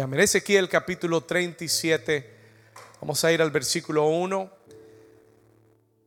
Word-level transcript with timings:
Y 0.00 0.02
amén. 0.02 0.20
Ezequiel 0.20 0.66
capítulo 0.66 1.20
37. 1.20 2.26
Vamos 3.02 3.22
a 3.22 3.32
ir 3.32 3.42
al 3.42 3.50
versículo 3.50 4.06
1. 4.06 4.50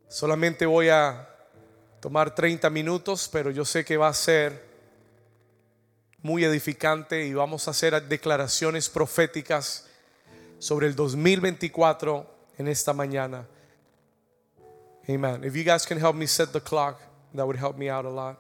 Solamente 0.08 0.66
voy 0.66 0.90
a 0.90 1.30
tomar 2.00 2.34
30 2.34 2.72
minutos, 2.72 3.30
pero 3.32 3.52
yo 3.52 3.64
sé 3.64 3.86
que 3.86 3.96
va 3.96 4.08
a 4.08 4.14
ser 4.16 4.66
muy 6.24 6.44
edificante 6.44 7.24
y 7.24 7.36
vamos 7.36 7.68
a 7.68 7.70
hacer 7.70 8.02
declaraciones 8.08 8.90
proféticas 8.90 9.88
sobre 10.58 10.88
el 10.88 10.96
2024 10.96 12.26
en 12.58 12.70
esta 12.70 12.94
mañana. 12.94 13.48
Amen. 15.08 15.44
If 15.44 15.54
you 15.54 15.64
guys 15.64 15.86
can 15.86 16.00
help 16.00 16.16
me 16.16 16.26
set 16.26 16.52
the 16.52 16.62
clock, 16.62 17.00
that 17.36 17.46
would 17.46 17.60
help 17.60 17.78
me 17.78 17.92
out 17.92 18.08
a 18.08 18.10
lot. 18.10 18.40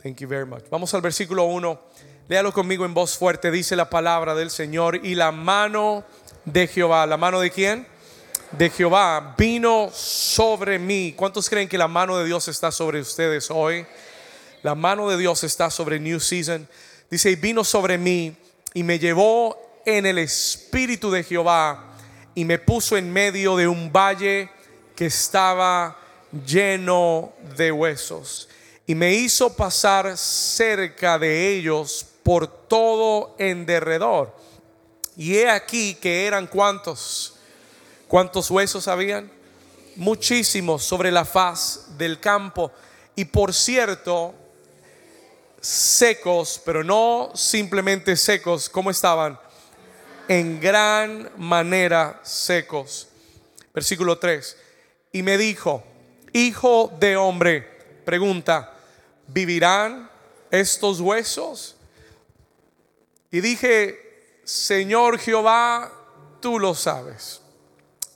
Thank 0.00 0.20
you 0.20 0.28
very 0.28 0.46
much. 0.46 0.62
Vamos 0.70 0.94
al 0.94 1.00
versículo 1.00 1.42
1. 1.46 2.15
Léalo 2.28 2.52
conmigo 2.52 2.84
en 2.84 2.92
voz 2.92 3.16
fuerte. 3.16 3.52
Dice 3.52 3.76
la 3.76 3.88
palabra 3.88 4.34
del 4.34 4.50
Señor 4.50 4.98
y 5.06 5.14
la 5.14 5.30
mano 5.30 6.04
de 6.44 6.66
Jehová. 6.66 7.06
¿La 7.06 7.16
mano 7.16 7.38
de 7.38 7.52
quién? 7.52 7.86
De 8.50 8.68
Jehová 8.68 9.36
vino 9.38 9.90
sobre 9.92 10.80
mí. 10.80 11.14
¿Cuántos 11.16 11.48
creen 11.48 11.68
que 11.68 11.78
la 11.78 11.86
mano 11.86 12.18
de 12.18 12.24
Dios 12.24 12.48
está 12.48 12.72
sobre 12.72 13.00
ustedes 13.00 13.48
hoy? 13.48 13.86
La 14.64 14.74
mano 14.74 15.08
de 15.08 15.16
Dios 15.18 15.44
está 15.44 15.70
sobre 15.70 16.00
New 16.00 16.18
Season. 16.18 16.66
Dice, 17.08 17.30
y 17.30 17.36
vino 17.36 17.62
sobre 17.62 17.96
mí 17.96 18.34
y 18.74 18.82
me 18.82 18.98
llevó 18.98 19.80
en 19.84 20.04
el 20.04 20.18
espíritu 20.18 21.12
de 21.12 21.22
Jehová 21.22 21.94
y 22.34 22.44
me 22.44 22.58
puso 22.58 22.96
en 22.96 23.12
medio 23.12 23.54
de 23.54 23.68
un 23.68 23.92
valle 23.92 24.50
que 24.96 25.06
estaba 25.06 25.96
lleno 26.44 27.32
de 27.56 27.70
huesos. 27.70 28.48
Y 28.84 28.96
me 28.96 29.14
hizo 29.14 29.54
pasar 29.54 30.18
cerca 30.18 31.20
de 31.20 31.54
ellos 31.54 32.06
por 32.26 32.48
todo 32.48 33.36
en 33.38 33.66
derredor. 33.66 34.34
Y 35.16 35.36
he 35.36 35.48
aquí 35.48 35.94
que 35.94 36.26
eran 36.26 36.48
cuantos, 36.48 37.36
cuántos 38.08 38.50
huesos 38.50 38.88
habían, 38.88 39.30
muchísimos 39.94 40.82
sobre 40.82 41.12
la 41.12 41.24
faz 41.24 41.96
del 41.96 42.18
campo. 42.18 42.72
Y 43.14 43.26
por 43.26 43.54
cierto, 43.54 44.34
secos, 45.60 46.60
pero 46.64 46.82
no 46.82 47.30
simplemente 47.36 48.16
secos, 48.16 48.68
¿cómo 48.68 48.90
estaban? 48.90 49.38
En 50.26 50.58
gran 50.58 51.30
manera 51.36 52.18
secos. 52.24 53.06
Versículo 53.72 54.18
3. 54.18 54.56
Y 55.12 55.22
me 55.22 55.38
dijo, 55.38 55.84
hijo 56.32 56.92
de 56.98 57.16
hombre, 57.16 58.02
pregunta, 58.04 58.74
¿vivirán 59.28 60.10
estos 60.50 60.98
huesos? 60.98 61.75
Y 63.30 63.40
dije, 63.40 64.40
Señor 64.44 65.18
Jehová, 65.18 65.92
tú 66.40 66.58
lo 66.58 66.74
sabes. 66.74 67.40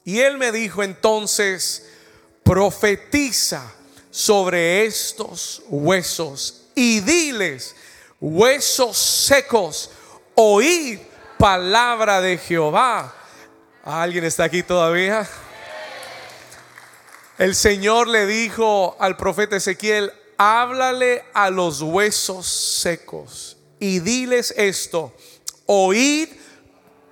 Y 0.04 0.20
él 0.20 0.38
me 0.38 0.52
dijo 0.52 0.82
entonces, 0.82 1.90
profetiza 2.44 3.72
sobre 4.10 4.86
estos 4.86 5.62
huesos 5.68 6.68
y 6.74 7.00
diles, 7.00 7.74
huesos 8.20 8.96
secos, 8.96 9.90
oíd 10.34 10.98
palabra 11.38 12.20
de 12.20 12.38
Jehová. 12.38 13.14
¿Alguien 13.84 14.24
está 14.24 14.44
aquí 14.44 14.62
todavía? 14.62 15.28
El 17.38 17.54
Señor 17.54 18.06
le 18.06 18.26
dijo 18.26 18.96
al 19.00 19.16
profeta 19.16 19.56
Ezequiel, 19.56 20.12
háblale 20.36 21.24
a 21.32 21.50
los 21.50 21.82
huesos 21.82 22.46
secos 22.46 23.56
y 23.80 23.98
diles 23.98 24.54
esto 24.56 25.12
oíd 25.72 26.28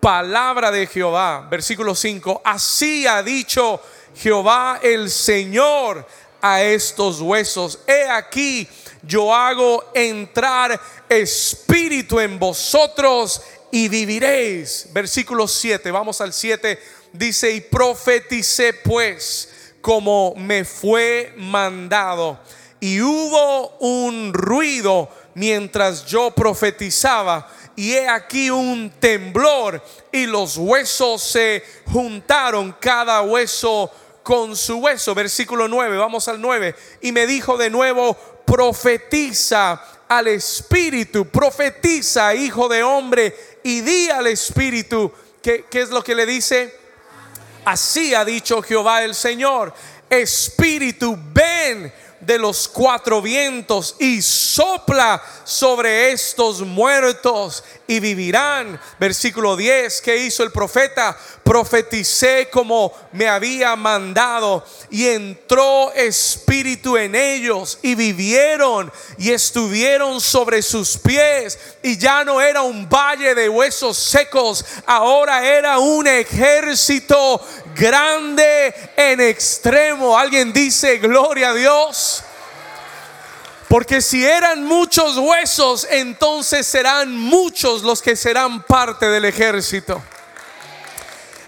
palabra 0.01 0.73
de 0.73 0.87
Jehová. 0.87 1.47
Versículo 1.49 1.95
5, 1.95 2.43
así 2.45 3.07
ha 3.07 3.23
dicho 3.23 3.81
Jehová 4.17 4.81
el 4.83 5.11
Señor 5.11 6.07
a 6.41 6.63
estos 6.63 7.21
huesos. 7.21 7.81
He 7.87 8.09
aquí, 8.09 8.69
yo 9.03 9.33
hago 9.33 9.85
entrar 9.95 10.81
espíritu 11.09 12.19
en 12.19 12.39
vosotros 12.39 13.43
y 13.71 13.89
viviréis. 13.89 14.89
Versículo 14.93 15.47
7, 15.47 15.91
vamos 15.93 16.21
al 16.21 16.33
7, 16.33 16.81
dice, 17.13 17.53
y 17.53 17.61
profeticé 17.61 18.73
pues 18.73 19.49
como 19.81 20.35
me 20.37 20.65
fue 20.65 21.33
mandado. 21.37 22.41
Y 22.81 23.01
hubo 23.01 23.77
un 23.81 24.33
ruido 24.33 25.09
mientras 25.35 26.07
yo 26.07 26.31
profetizaba 26.31 27.49
y 27.79 27.93
he 27.93 28.09
aquí 28.09 28.51
un 28.51 28.91
temblor 28.99 29.81
y 30.11 30.27
los 30.27 30.57
huesos 30.57 31.23
se 31.23 31.63
juntaron, 31.93 32.75
cada 32.81 33.23
hueso 33.23 33.89
con 34.25 34.57
su 34.57 34.79
hueso. 34.79 35.15
Versículo 35.15 35.69
9, 35.69 35.97
vamos 35.97 36.27
al 36.27 36.41
9. 36.41 36.75
Y 37.03 37.13
me 37.13 37.25
dijo 37.25 37.57
de 37.57 37.71
nuevo, 37.71 38.17
profetiza 38.45 39.81
al 40.09 40.27
Espíritu, 40.27 41.27
profetiza, 41.27 42.35
hijo 42.35 42.69
de 42.69 42.83
hombre, 42.83 43.37
y 43.63 43.81
di 43.83 44.11
al 44.11 44.27
Espíritu, 44.27 45.13
¿qué, 45.41 45.67
qué 45.71 45.83
es 45.83 45.91
lo 45.91 46.03
que 46.03 46.17
le 46.17 46.27
dice? 46.27 46.75
Así 47.65 48.13
ha 48.13 48.25
dicho 48.25 48.61
Jehová 48.61 49.05
el 49.05 49.15
Señor, 49.15 49.73
Espíritu, 50.11 51.17
ven 51.33 51.93
de 52.21 52.39
los 52.39 52.69
cuatro 52.69 53.23
vientos 53.23 53.97
y 53.99 54.23
sopla 54.23 55.23
sobre 55.45 56.13
estos 56.13 56.61
muertos 56.63 57.63
y 57.87 58.01
vivirán. 58.01 58.81
Versículo 58.99 59.57
10, 59.57 60.01
¿qué 60.03 60.17
hizo 60.19 60.43
el 60.43 60.51
profeta? 60.51 61.17
Profeticé 61.45 62.49
como 62.51 62.93
me 63.13 63.29
había 63.29 63.75
mandado 63.77 64.65
y 64.91 65.07
entró 65.07 65.93
espíritu 65.93 66.97
en 66.97 67.15
ellos 67.15 67.79
y 67.83 67.95
vivieron 67.95 68.93
y 69.17 69.31
estuvieron 69.31 70.21
sobre 70.21 70.63
sus 70.63 70.99
pies 70.99 71.59
y 71.83 71.97
ya 71.97 72.25
no 72.25 72.41
era 72.41 72.63
un 72.63 72.89
valle 72.89 73.35
de 73.35 73.49
huesos 73.49 73.97
secos, 73.97 74.65
ahora 74.87 75.47
era 75.47 75.79
un 75.79 76.07
ejército 76.07 77.41
grande 77.79 78.75
en 78.97 79.21
extremo. 79.21 80.19
Alguien 80.19 80.53
dice, 80.53 80.99
gloria 80.99 81.51
a 81.51 81.55
Dios. 81.55 82.25
Porque 83.69 84.01
si 84.01 84.25
eran 84.25 84.65
muchos 84.65 85.17
huesos, 85.19 85.87
entonces 85.91 86.67
serán 86.67 87.15
muchos 87.17 87.83
los 87.83 88.03
que 88.03 88.17
serán 88.17 88.63
parte 88.63 89.07
del 89.07 89.27
ejército. 89.27 90.03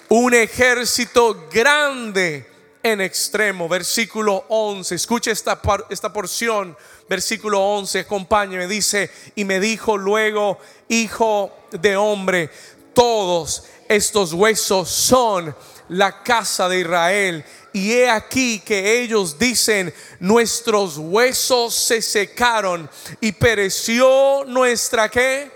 Un 0.08 0.34
ejército 0.34 1.48
grande 1.50 2.46
en 2.82 3.00
extremo. 3.00 3.68
Versículo 3.68 4.44
11. 4.48 4.94
Escuche 4.94 5.30
esta, 5.30 5.60
esta 5.88 6.12
porción. 6.12 6.76
Versículo 7.08 7.60
11. 7.60 8.00
Acompáñeme. 8.00 8.66
Dice, 8.66 9.10
y 9.34 9.44
me 9.44 9.58
dijo 9.58 9.96
luego, 9.96 10.58
hijo 10.88 11.52
de 11.70 11.96
hombre, 11.96 12.50
todos 12.92 13.64
estos 13.88 14.32
huesos 14.34 14.90
son 14.90 15.54
la 15.90 16.22
casa 16.22 16.68
de 16.68 16.80
Israel. 16.80 17.44
Y 17.72 17.92
he 17.92 18.08
aquí 18.10 18.60
que 18.60 19.00
ellos 19.00 19.38
dicen, 19.38 19.94
nuestros 20.18 20.96
huesos 20.98 21.74
se 21.74 22.02
secaron 22.02 22.88
y 23.20 23.32
pereció 23.32 24.44
nuestra 24.46 25.08
qué. 25.08 25.50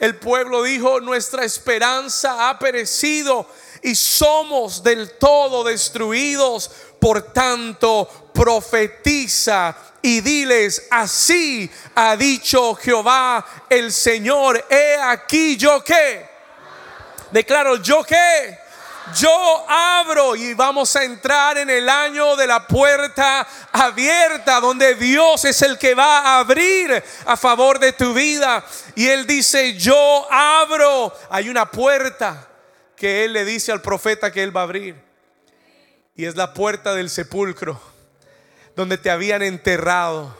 El 0.00 0.16
pueblo 0.16 0.62
dijo, 0.62 1.00
nuestra 1.00 1.44
esperanza 1.44 2.48
ha 2.48 2.58
perecido 2.58 3.46
y 3.82 3.94
somos 3.94 4.82
del 4.82 5.12
todo 5.12 5.64
destruidos. 5.64 6.70
Por 6.98 7.32
tanto, 7.32 8.30
profetiza 8.32 9.76
y 10.00 10.20
diles, 10.20 10.86
así 10.90 11.70
ha 11.94 12.16
dicho 12.16 12.74
Jehová 12.74 13.46
el 13.68 13.92
Señor, 13.92 14.64
he 14.70 14.96
aquí 15.00 15.56
yo 15.56 15.82
que. 15.84 16.32
Declaro 17.30 17.76
yo 17.76 18.04
que 18.04 18.63
yo 19.12 19.64
abro 19.68 20.34
y 20.34 20.54
vamos 20.54 20.96
a 20.96 21.04
entrar 21.04 21.58
en 21.58 21.68
el 21.68 21.88
año 21.88 22.36
de 22.36 22.46
la 22.46 22.66
puerta 22.66 23.46
abierta, 23.72 24.60
donde 24.60 24.94
Dios 24.94 25.44
es 25.44 25.60
el 25.62 25.78
que 25.78 25.94
va 25.94 26.20
a 26.20 26.38
abrir 26.38 27.02
a 27.26 27.36
favor 27.36 27.78
de 27.78 27.92
tu 27.92 28.14
vida. 28.14 28.64
Y 28.94 29.08
Él 29.08 29.26
dice, 29.26 29.76
yo 29.76 30.26
abro. 30.30 31.12
Hay 31.28 31.48
una 31.48 31.70
puerta 31.70 32.48
que 32.96 33.24
Él 33.24 33.34
le 33.34 33.44
dice 33.44 33.72
al 33.72 33.82
profeta 33.82 34.32
que 34.32 34.42
Él 34.42 34.56
va 34.56 34.62
a 34.62 34.64
abrir. 34.64 34.96
Y 36.16 36.24
es 36.24 36.36
la 36.36 36.54
puerta 36.54 36.94
del 36.94 37.10
sepulcro, 37.10 37.80
donde 38.76 38.96
te 38.96 39.10
habían 39.10 39.42
enterrado, 39.42 40.34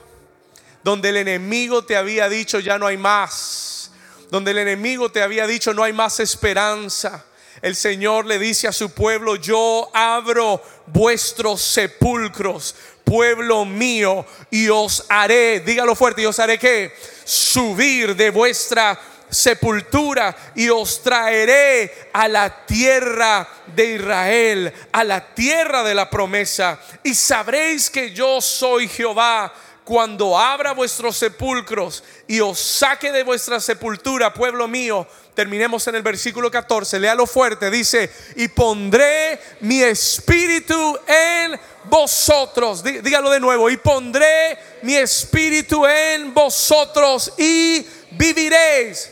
donde 0.82 1.10
el 1.10 1.17
enemigo 1.17 1.84
te 1.84 1.96
había 1.96 2.28
dicho, 2.28 2.60
ya 2.60 2.78
no 2.78 2.87
hay 2.87 2.96
más, 2.96 3.90
donde 4.31 4.52
el 4.52 4.58
enemigo 4.58 5.10
te 5.10 5.22
había 5.22 5.46
dicho, 5.46 5.75
no 5.75 5.82
hay 5.82 5.93
más 5.93 6.20
esperanza 6.20 7.25
el 7.64 7.76
Señor 7.76 8.26
le 8.26 8.38
dice 8.38 8.69
a 8.69 8.72
su 8.72 8.90
pueblo, 8.90 9.37
yo 9.37 9.90
abro 9.94 10.62
vuestros 10.88 11.62
sepulcros, 11.62 12.75
pueblo 13.05 13.64
mío, 13.64 14.26
y 14.50 14.69
os 14.69 15.06
haré, 15.08 15.61
dígalo 15.61 15.94
fuerte, 15.94 16.20
y 16.20 16.26
os 16.26 16.38
haré 16.38 16.58
que 16.58 16.94
subir 17.25 18.16
de 18.16 18.28
vuestra 18.28 19.00
sepultura 19.31 20.37
y 20.55 20.69
os 20.69 21.02
traeré 21.02 22.11
a 22.12 22.28
la 22.28 22.66
tierra 22.66 23.49
de 23.75 23.94
Israel, 23.94 24.70
a 24.93 25.02
la 25.02 25.34
tierra 25.34 25.82
de 25.82 25.94
la 25.94 26.10
promesa. 26.10 26.78
Y 27.02 27.14
sabréis 27.14 27.88
que 27.88 28.10
yo 28.10 28.43
soy 28.43 28.88
Jehová 28.88 29.50
cuando 29.84 30.38
abra 30.38 30.72
vuestros 30.72 31.17
sepulcros 31.17 32.05
y 32.26 32.40
os 32.40 32.58
saque 32.58 33.10
de 33.10 33.22
vuestra 33.22 33.58
sepultura, 33.58 34.34
pueblo 34.34 34.69
mío. 34.69 35.06
Terminemos 35.34 35.86
en 35.88 35.96
el 35.96 36.02
versículo 36.02 36.48
14, 36.48 37.00
léalo 37.00 37.26
fuerte, 37.26 37.69
dice, 37.69 38.08
y 38.36 38.46
pondré 38.46 39.40
mi 39.60 39.82
espíritu 39.82 40.98
en 41.08 41.58
vosotros, 41.84 42.84
dígalo 42.84 43.31
de 43.31 43.40
nuevo, 43.40 43.69
y 43.69 43.76
pondré 43.76 44.56
mi 44.82 44.94
espíritu 44.94 45.84
en 45.86 46.32
vosotros 46.32 47.32
y 47.36 47.84
viviréis. 48.12 49.10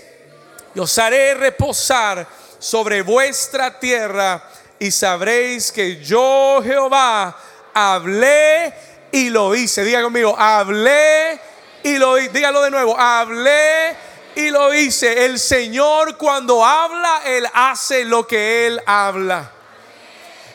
Y 0.74 0.78
os 0.78 0.96
haré 0.98 1.34
reposar 1.34 2.26
sobre 2.58 3.02
vuestra 3.02 3.80
tierra 3.80 4.48
y 4.78 4.92
sabréis 4.92 5.72
que 5.72 6.02
yo 6.04 6.60
Jehová 6.62 7.36
hablé 7.74 8.72
y 9.10 9.28
lo 9.28 9.54
hice. 9.56 9.84
Diga 9.84 10.02
conmigo, 10.02 10.36
hablé 10.38 11.40
y 11.82 11.98
lo 11.98 12.16
hice. 12.16 12.30
Dígalo 12.32 12.62
de 12.62 12.70
nuevo, 12.70 12.98
hablé 12.98 14.11
y 14.34 14.50
lo 14.50 14.72
hice. 14.74 15.24
El 15.26 15.38
Señor 15.38 16.16
cuando 16.16 16.64
habla, 16.64 17.22
Él 17.26 17.46
hace 17.52 18.04
lo 18.04 18.26
que 18.26 18.66
Él 18.66 18.80
habla. 18.86 19.50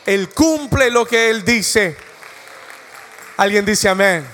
Él 0.06 0.30
cumple 0.30 0.90
lo 0.90 1.06
que 1.06 1.30
Él 1.30 1.44
dice. 1.44 1.96
Alguien 3.36 3.64
dice 3.64 3.88
amén. 3.88 4.26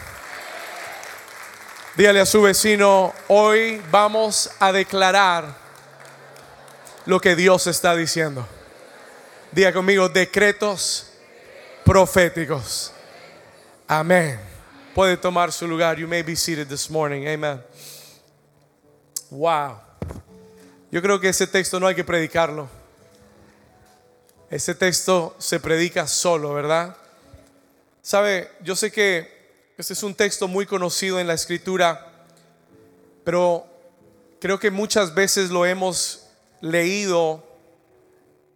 Dígale 1.97 2.21
a 2.21 2.27
su 2.27 2.43
vecino, 2.43 3.15
hoy 3.29 3.81
vamos 3.91 4.51
a 4.59 4.73
declarar 4.73 5.57
lo 7.07 7.21
que 7.21 7.37
Dios 7.37 7.67
está 7.67 7.95
diciendo. 7.95 8.47
Diga 9.53 9.73
conmigo, 9.73 10.09
decretos 10.09 11.07
proféticos. 11.85 12.93
Amén. 13.87 14.41
Puede 14.95 15.17
tomar 15.17 15.53
su 15.53 15.69
lugar. 15.69 15.99
You 15.99 16.09
may 16.09 16.23
be 16.23 16.35
seated 16.35 16.69
this 16.69 16.91
morning. 16.91 17.27
Amen. 17.29 17.61
Wow. 19.35 19.79
Yo 20.93 21.03
creo 21.03 21.19
que 21.19 21.29
ese 21.29 21.49
texto 21.49 21.81
no 21.81 21.89
hay 21.89 21.97
que 21.97 22.05
predicarlo. 22.05 22.69
Ese 24.49 24.77
texto 24.77 25.35
se 25.39 25.59
predica 25.59 26.07
solo, 26.07 26.55
¿verdad? 26.55 26.97
Sabe, 28.01 28.49
yo 28.63 28.77
sé 28.77 28.93
que 28.93 29.29
este 29.77 29.95
es 29.95 30.05
un 30.05 30.15
texto 30.15 30.47
muy 30.47 30.67
conocido 30.67 31.19
en 31.19 31.27
la 31.27 31.35
escritura, 31.35 32.13
pero 33.25 33.67
creo 34.41 34.61
que 34.61 34.71
muchas 34.71 35.13
veces 35.13 35.51
lo 35.51 35.67
hemos 35.67 36.29
leído 36.61 37.45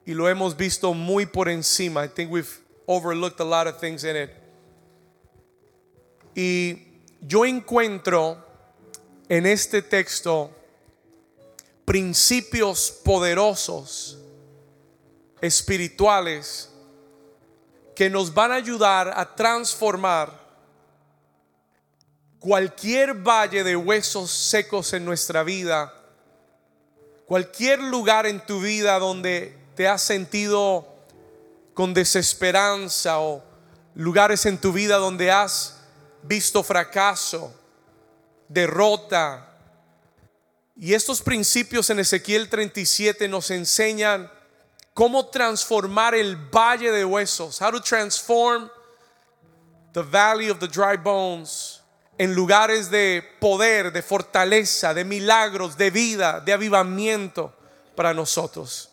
y 0.06 0.14
lo 0.14 0.28
hemos 0.28 0.56
visto 0.56 0.94
muy 0.94 1.26
por 1.26 1.48
encima. 1.48 2.04
I 2.04 2.08
think 2.08 2.30
we've 2.30 2.60
overlooked 2.86 3.40
a 3.40 3.44
lot 3.44 3.66
of 3.66 3.80
things 3.80 4.04
in 4.04 4.14
it. 4.14 4.30
Y 6.36 7.00
yo 7.26 7.44
encuentro 7.44 8.44
en 9.28 9.44
este 9.44 9.82
texto 9.82 10.52
principios 11.88 12.90
poderosos, 13.02 14.18
espirituales, 15.40 16.68
que 17.96 18.10
nos 18.10 18.34
van 18.34 18.52
a 18.52 18.56
ayudar 18.56 19.10
a 19.16 19.34
transformar 19.34 20.38
cualquier 22.38 23.14
valle 23.14 23.64
de 23.64 23.74
huesos 23.74 24.30
secos 24.30 24.92
en 24.92 25.06
nuestra 25.06 25.42
vida, 25.44 25.94
cualquier 27.24 27.80
lugar 27.80 28.26
en 28.26 28.44
tu 28.44 28.60
vida 28.60 28.98
donde 28.98 29.56
te 29.74 29.88
has 29.88 30.02
sentido 30.02 30.86
con 31.72 31.94
desesperanza 31.94 33.18
o 33.18 33.42
lugares 33.94 34.44
en 34.44 34.58
tu 34.58 34.74
vida 34.74 34.98
donde 34.98 35.30
has 35.30 35.78
visto 36.22 36.62
fracaso, 36.62 37.50
derrota. 38.46 39.47
Y 40.80 40.94
estos 40.94 41.20
principios 41.22 41.90
en 41.90 41.98
Ezequiel 41.98 42.48
37 42.48 43.26
nos 43.26 43.50
enseñan 43.50 44.30
cómo 44.94 45.26
transformar 45.26 46.14
el 46.14 46.36
valle 46.36 46.92
de 46.92 47.04
huesos, 47.04 47.60
how 47.60 47.72
to 47.72 47.80
transform 47.80 48.70
the 49.92 50.02
valley 50.02 50.50
of 50.50 50.60
the 50.60 50.68
dry 50.68 50.96
bones 50.96 51.82
en 52.16 52.32
lugares 52.32 52.90
de 52.90 53.24
poder, 53.40 53.92
de 53.92 54.02
fortaleza, 54.02 54.94
de 54.94 55.04
milagros, 55.04 55.76
de 55.76 55.90
vida, 55.90 56.38
de 56.38 56.52
avivamiento 56.52 57.52
para 57.96 58.14
nosotros. 58.14 58.90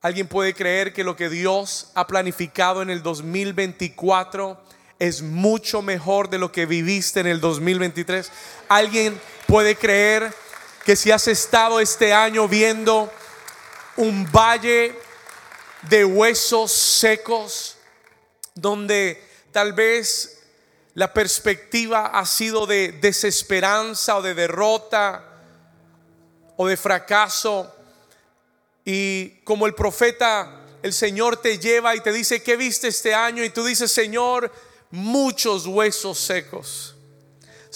¿Alguien 0.00 0.26
puede 0.26 0.52
creer 0.52 0.92
que 0.92 1.04
lo 1.04 1.14
que 1.14 1.28
Dios 1.28 1.92
ha 1.94 2.08
planificado 2.08 2.82
en 2.82 2.90
el 2.90 3.04
2024 3.04 4.60
es 4.98 5.22
mucho 5.22 5.82
mejor 5.82 6.28
de 6.28 6.38
lo 6.38 6.50
que 6.50 6.66
viviste 6.66 7.20
en 7.20 7.26
el 7.26 7.40
2023. 7.40 8.32
¿Alguien 8.68 9.20
puede 9.46 9.76
creer 9.76 10.32
que 10.86 10.94
si 10.94 11.10
has 11.10 11.26
estado 11.26 11.80
este 11.80 12.12
año 12.12 12.46
viendo 12.46 13.12
un 13.96 14.24
valle 14.30 14.96
de 15.82 16.04
huesos 16.04 16.70
secos, 16.70 17.76
donde 18.54 19.20
tal 19.50 19.72
vez 19.72 20.44
la 20.94 21.12
perspectiva 21.12 22.06
ha 22.06 22.24
sido 22.24 22.66
de 22.66 22.92
desesperanza 22.92 24.18
o 24.18 24.22
de 24.22 24.34
derrota 24.34 25.24
o 26.56 26.68
de 26.68 26.76
fracaso, 26.76 27.74
y 28.84 29.40
como 29.42 29.66
el 29.66 29.74
profeta, 29.74 30.66
el 30.84 30.92
Señor 30.92 31.38
te 31.38 31.58
lleva 31.58 31.96
y 31.96 32.00
te 32.00 32.12
dice, 32.12 32.44
¿qué 32.44 32.56
viste 32.56 32.86
este 32.86 33.12
año? 33.12 33.42
Y 33.42 33.50
tú 33.50 33.64
dices, 33.64 33.90
Señor, 33.90 34.52
muchos 34.92 35.66
huesos 35.66 36.16
secos. 36.16 36.95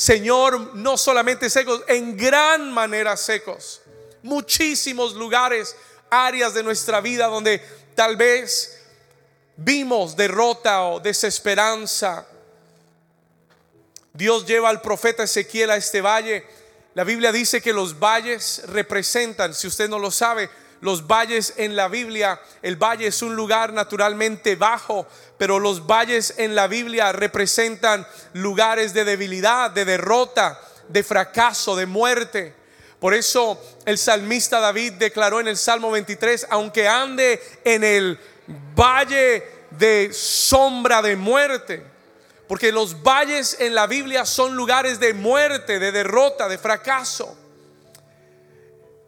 Señor, 0.01 0.77
no 0.77 0.97
solamente 0.97 1.51
secos, 1.51 1.83
en 1.87 2.17
gran 2.17 2.73
manera 2.73 3.19
secos. 3.19 3.83
Muchísimos 4.23 5.13
lugares, 5.13 5.77
áreas 6.09 6.55
de 6.55 6.63
nuestra 6.63 7.03
vida 7.03 7.27
donde 7.27 7.61
tal 7.95 8.17
vez 8.17 8.81
vimos 9.59 10.17
derrota 10.17 10.85
o 10.85 11.01
desesperanza. 11.01 12.27
Dios 14.15 14.47
lleva 14.47 14.71
al 14.71 14.81
profeta 14.81 15.25
Ezequiel 15.25 15.69
a 15.69 15.77
este 15.77 16.01
valle. 16.01 16.47
La 16.95 17.05
Biblia 17.05 17.31
dice 17.31 17.61
que 17.61 17.75
los 17.75 17.99
valles 17.99 18.63
representan, 18.69 19.53
si 19.53 19.67
usted 19.67 19.91
no 19.91 19.99
lo 19.99 20.11
sabe, 20.11 20.49
los 20.81 21.07
valles 21.07 21.55
en 21.57 21.77
la 21.77 21.89
Biblia, 21.89 22.41
el 22.63 22.77
valle 22.77 23.07
es 23.09 23.23
un 23.23 23.37
lugar 23.37 23.73
naturalmente 23.73 24.57
bajo, 24.57 25.07
pero 25.37 25.59
los 25.59 25.87
valles 25.87 26.35
en 26.39 26.55
la 26.55 26.67
Biblia 26.67 27.13
representan 27.13 28.07
lugares 28.33 28.95
de 28.95 29.05
debilidad, 29.05 29.71
de 29.71 29.85
derrota, 29.85 30.59
de 30.89 31.03
fracaso, 31.03 31.77
de 31.77 31.87
muerte. 31.87 32.55
Por 32.99 33.15
eso 33.15 33.61
el 33.87 33.99
salmista 33.99 34.61
David 34.61 34.95
declaró 34.95 35.41
en 35.41 35.49
el 35.49 35.57
Salmo 35.57 35.91
23, 35.91 36.47
aunque 36.51 36.89
ande 36.89 37.43
en 37.65 37.85
el 37.85 38.19
valle 38.75 39.45
de 39.71 40.11
sombra 40.13 41.01
de 41.01 41.17
muerte, 41.17 41.83
porque 42.49 42.73
los 42.73 43.03
valles 43.03 43.57
en 43.61 43.75
la 43.75 43.87
Biblia 43.87 44.25
son 44.27 44.57
lugares 44.57 44.99
de 44.99 45.15
muerte, 45.15 45.79
de 45.79 45.93
derrota, 45.93 46.49
de 46.49 46.59
fracaso. 46.59 47.40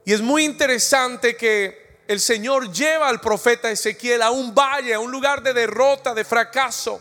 Y 0.05 0.13
es 0.13 0.21
muy 0.21 0.45
interesante 0.45 1.37
que 1.37 2.01
el 2.09 2.21
Señor 2.21 2.73
lleva 2.73 3.09
al 3.09 3.21
profeta 3.21 3.71
Ezequiel 3.71 4.23
a 4.23 4.31
un 4.31 4.55
valle, 4.55 4.95
a 4.95 5.01
un 5.01 5.11
lugar 5.11 5.43
de 5.43 5.53
derrota, 5.53 6.13
de 6.13 6.25
fracaso. 6.25 7.01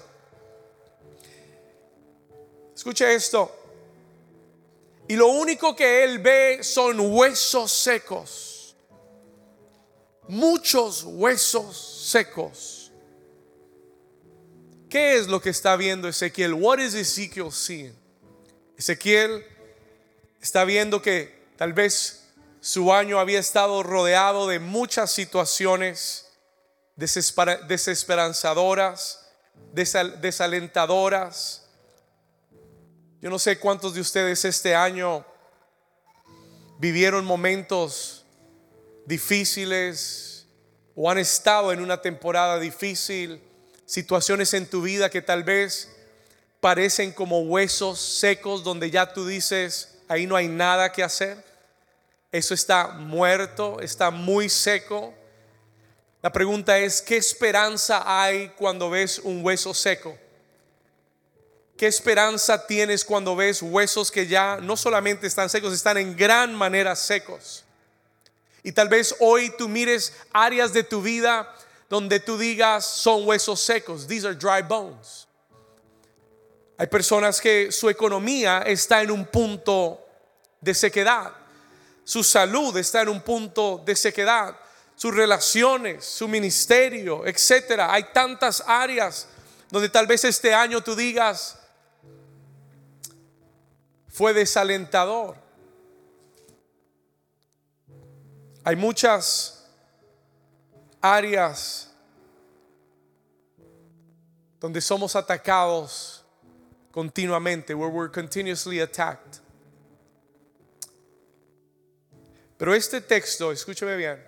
Escuche 2.76 3.14
esto. 3.14 3.58
Y 5.08 5.16
lo 5.16 5.28
único 5.28 5.76
que 5.76 6.04
él 6.04 6.20
ve 6.20 6.60
son 6.64 7.00
huesos 7.00 7.72
secos. 7.72 8.76
Muchos 10.28 11.04
huesos 11.04 12.08
secos. 12.10 12.92
¿Qué 14.90 15.16
es 15.16 15.28
lo 15.28 15.42
que 15.42 15.50
está 15.50 15.76
viendo 15.76 16.08
Ezequiel? 16.08 16.54
What 16.54 16.80
is 16.80 16.94
Ezekiel 16.94 17.52
seeing? 17.52 17.96
Ezequiel 18.78 19.46
está 20.42 20.64
viendo 20.64 21.02
que 21.02 21.34
tal 21.58 21.74
vez 21.74 22.21
su 22.62 22.94
año 22.94 23.20
había 23.20 23.40
estado 23.40 23.82
rodeado 23.82 24.48
de 24.48 24.60
muchas 24.60 25.12
situaciones 25.12 26.28
desesperanzadoras, 26.96 29.28
desalentadoras. 29.74 31.66
Yo 33.20 33.32
no 33.32 33.40
sé 33.40 33.58
cuántos 33.58 33.96
de 33.96 34.02
ustedes 34.02 34.46
este 34.46 34.76
año 34.76 35.26
vivieron 36.78 37.26
momentos 37.26 38.28
difíciles 39.08 40.46
o 40.96 41.10
han 41.10 41.18
estado 41.18 41.72
en 41.72 41.82
una 41.82 42.00
temporada 42.00 42.60
difícil, 42.60 43.42
situaciones 43.88 44.54
en 44.54 44.70
tu 44.70 44.84
vida 44.84 45.10
que 45.10 45.24
tal 45.24 45.44
vez 45.44 45.90
parecen 46.60 47.12
como 47.12 47.42
huesos 47.42 48.00
secos 48.00 48.64
donde 48.64 48.92
ya 48.92 49.12
tú 49.12 49.26
dices, 49.26 49.98
ahí 50.08 50.28
no 50.28 50.36
hay 50.36 50.48
nada 50.48 50.92
que 50.92 51.02
hacer. 51.02 51.50
Eso 52.32 52.54
está 52.54 52.88
muerto, 52.88 53.80
está 53.82 54.10
muy 54.10 54.48
seco. 54.48 55.14
La 56.22 56.32
pregunta 56.32 56.78
es, 56.78 57.02
¿qué 57.02 57.18
esperanza 57.18 58.04
hay 58.06 58.50
cuando 58.50 58.90
ves 58.90 59.20
un 59.20 59.44
hueso 59.44 59.74
seco? 59.74 60.18
¿Qué 61.76 61.88
esperanza 61.88 62.68
tienes 62.68 63.04
cuando 63.04 63.36
ves 63.36 63.62
huesos 63.62 64.12
que 64.12 64.28
ya 64.28 64.60
no 64.62 64.78
solamente 64.78 65.26
están 65.26 65.50
secos, 65.50 65.74
están 65.74 65.98
en 65.98 66.16
gran 66.16 66.54
manera 66.54 66.96
secos? 66.96 67.66
Y 68.64 68.72
tal 68.72 68.88
vez 68.88 69.16
hoy 69.20 69.52
tú 69.58 69.68
mires 69.68 70.14
áreas 70.32 70.74
de 70.74 70.84
tu 70.84 71.02
vida 71.02 71.54
donde 71.90 72.20
tú 72.20 72.38
digas 72.38 72.86
son 72.86 73.28
huesos 73.28 73.60
secos. 73.60 74.08
These 74.08 74.28
are 74.28 74.36
dry 74.36 74.62
bones. 74.62 75.28
Hay 76.78 76.88
personas 76.88 77.42
que 77.42 77.72
su 77.72 77.90
economía 77.90 78.64
está 78.66 79.02
en 79.02 79.12
un 79.12 79.26
punto 79.26 80.00
de 80.62 80.74
sequedad. 80.74 81.41
Su 82.12 82.26
salud 82.26 82.76
está 82.76 83.04
en 83.04 83.08
un 83.08 83.22
punto 83.22 83.82
de 83.86 83.96
sequedad. 83.96 84.54
Sus 84.98 85.16
relaciones, 85.16 86.04
su 86.04 86.28
ministerio, 86.28 87.26
etcétera. 87.26 87.94
Hay 87.94 88.04
tantas 88.12 88.62
áreas 88.68 89.30
donde 89.70 89.88
tal 89.88 90.08
vez 90.08 90.26
este 90.26 90.54
año 90.54 90.82
tú 90.82 90.94
digas, 90.94 91.58
fue 94.10 94.34
desalentador. 94.34 95.38
Hay 98.66 98.76
muchas 98.76 99.70
áreas 101.00 101.92
donde 104.60 104.82
somos 104.82 105.16
atacados 105.16 106.26
continuamente, 106.92 107.74
where 107.74 107.90
we're 107.90 108.12
continuously 108.12 108.82
attacked. 108.82 109.41
Pero 112.62 112.76
este 112.76 113.02
texto, 113.02 113.52
escúcheme 113.52 113.96
bien, 113.96 114.24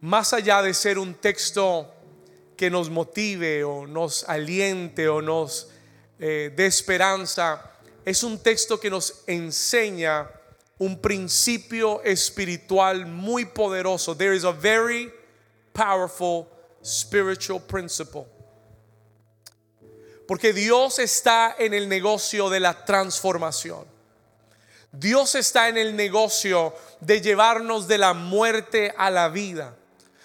más 0.00 0.32
allá 0.32 0.60
de 0.60 0.74
ser 0.74 0.98
un 0.98 1.14
texto 1.14 1.88
que 2.56 2.68
nos 2.68 2.90
motive 2.90 3.62
o 3.62 3.86
nos 3.86 4.28
aliente 4.28 5.08
o 5.08 5.22
nos 5.22 5.68
eh, 6.18 6.52
dé 6.56 6.66
esperanza, 6.66 7.70
es 8.04 8.24
un 8.24 8.42
texto 8.42 8.80
que 8.80 8.90
nos 8.90 9.22
enseña 9.28 10.28
un 10.78 11.00
principio 11.00 12.02
espiritual 12.02 13.06
muy 13.06 13.44
poderoso. 13.44 14.16
There 14.16 14.34
is 14.34 14.42
a 14.42 14.50
very 14.50 15.12
powerful 15.72 16.48
spiritual 16.82 17.60
principle. 17.60 18.26
Porque 20.26 20.52
Dios 20.52 20.98
está 20.98 21.54
en 21.56 21.72
el 21.72 21.88
negocio 21.88 22.50
de 22.50 22.58
la 22.58 22.84
transformación. 22.84 23.93
Dios 24.98 25.34
está 25.34 25.68
en 25.68 25.76
el 25.76 25.96
negocio 25.96 26.74
de 27.00 27.20
llevarnos 27.20 27.88
de 27.88 27.98
la 27.98 28.14
muerte 28.14 28.94
a 28.96 29.10
la 29.10 29.28
vida, 29.28 29.74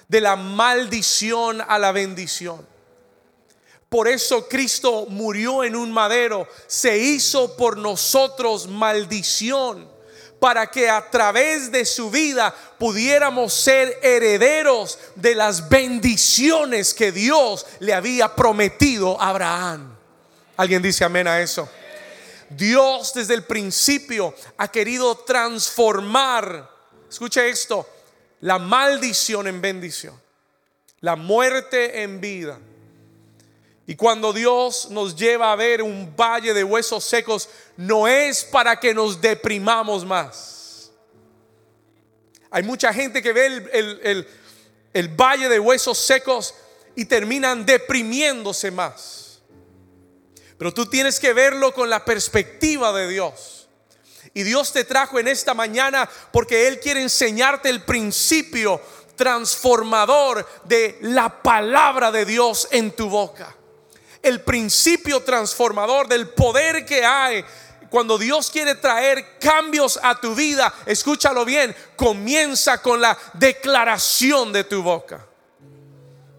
de 0.07 0.21
la 0.21 0.35
maldición 0.35 1.61
a 1.67 1.79
la 1.79 1.91
bendición. 1.91 2.67
Por 3.89 4.07
eso 4.07 4.47
Cristo 4.47 5.07
murió 5.09 5.63
en 5.63 5.75
un 5.75 5.91
madero, 5.91 6.47
se 6.67 6.99
hizo 6.99 7.57
por 7.57 7.77
nosotros 7.77 8.67
maldición, 8.67 9.89
para 10.39 10.67
que 10.67 10.89
a 10.89 11.09
través 11.09 11.71
de 11.71 11.83
su 11.83 12.11
vida 12.11 12.53
pudiéramos 12.77 13.53
ser 13.53 13.97
herederos 14.03 14.99
de 15.15 15.35
las 15.35 15.67
bendiciones 15.67 16.93
que 16.93 17.11
Dios 17.11 17.65
le 17.79 17.93
había 17.93 18.35
prometido 18.35 19.19
a 19.19 19.29
Abraham. 19.29 19.95
¿Alguien 20.55 20.81
dice 20.81 21.03
amén 21.03 21.27
a 21.27 21.41
eso? 21.41 21.67
Dios 22.49 23.13
desde 23.13 23.35
el 23.35 23.43
principio 23.43 24.33
ha 24.57 24.69
querido 24.69 25.15
transformar, 25.17 26.69
escuche 27.09 27.49
esto, 27.49 27.87
la 28.41 28.57
maldición 28.57 29.47
en 29.47 29.61
bendición, 29.61 30.19
la 31.01 31.15
muerte 31.15 32.03
en 32.03 32.19
vida 32.19 32.59
y 33.89 33.95
cuando 33.95 34.31
Dios 34.31 34.91
nos 34.91 35.15
lleva 35.15 35.51
a 35.51 35.55
ver 35.55 35.81
un 35.81 36.15
valle 36.15 36.53
de 36.53 36.63
huesos 36.63 37.03
secos, 37.03 37.49
no 37.75 38.07
es 38.07 38.43
para 38.43 38.79
que 38.79 38.93
nos 38.93 39.19
deprimamos 39.19 40.05
más. 40.05 40.91
Hay 42.51 42.61
mucha 42.61 42.93
gente 42.93 43.23
que 43.23 43.33
ve 43.33 44.25
el, 44.93 45.07
valle 45.15 45.49
de 45.49 45.59
huesos 45.59 45.97
secos 45.97 46.53
y 46.95 47.05
terminan 47.05 47.65
deprimiéndose 47.65 48.69
más. 48.69 49.28
Pero 50.59 50.71
tú 50.71 50.85
tienes 50.85 51.19
que 51.19 51.33
verlo 51.33 51.73
con 51.73 51.89
la 51.89 52.05
perspectiva 52.05 52.93
de 52.93 53.07
Dios. 53.07 53.67
Y 54.35 54.43
Dios 54.43 54.71
te 54.71 54.83
trajo 54.83 55.17
en 55.17 55.27
esta 55.27 55.55
mañana 55.55 56.07
porque 56.31 56.67
Él 56.67 56.79
quiere 56.79 57.01
enseñarte 57.01 57.69
el 57.69 57.81
principio 57.81 58.79
transformador 59.15 60.47
de 60.65 60.99
la 61.01 61.41
palabra 61.41 62.11
de 62.11 62.25
Dios 62.25 62.67
en 62.69 62.91
tu 62.91 63.09
boca 63.09 63.55
el 64.21 64.41
principio 64.41 65.21
transformador 65.21 66.07
del 66.07 66.29
poder 66.29 66.85
que 66.85 67.05
hay 67.05 67.43
cuando 67.89 68.17
Dios 68.17 68.51
quiere 68.51 68.75
traer 68.75 69.39
cambios 69.39 69.99
a 70.03 70.19
tu 70.19 70.35
vida, 70.35 70.71
escúchalo 70.85 71.43
bien, 71.43 71.75
comienza 71.95 72.81
con 72.81 73.01
la 73.01 73.17
declaración 73.33 74.53
de 74.53 74.63
tu 74.63 74.83
boca. 74.83 75.25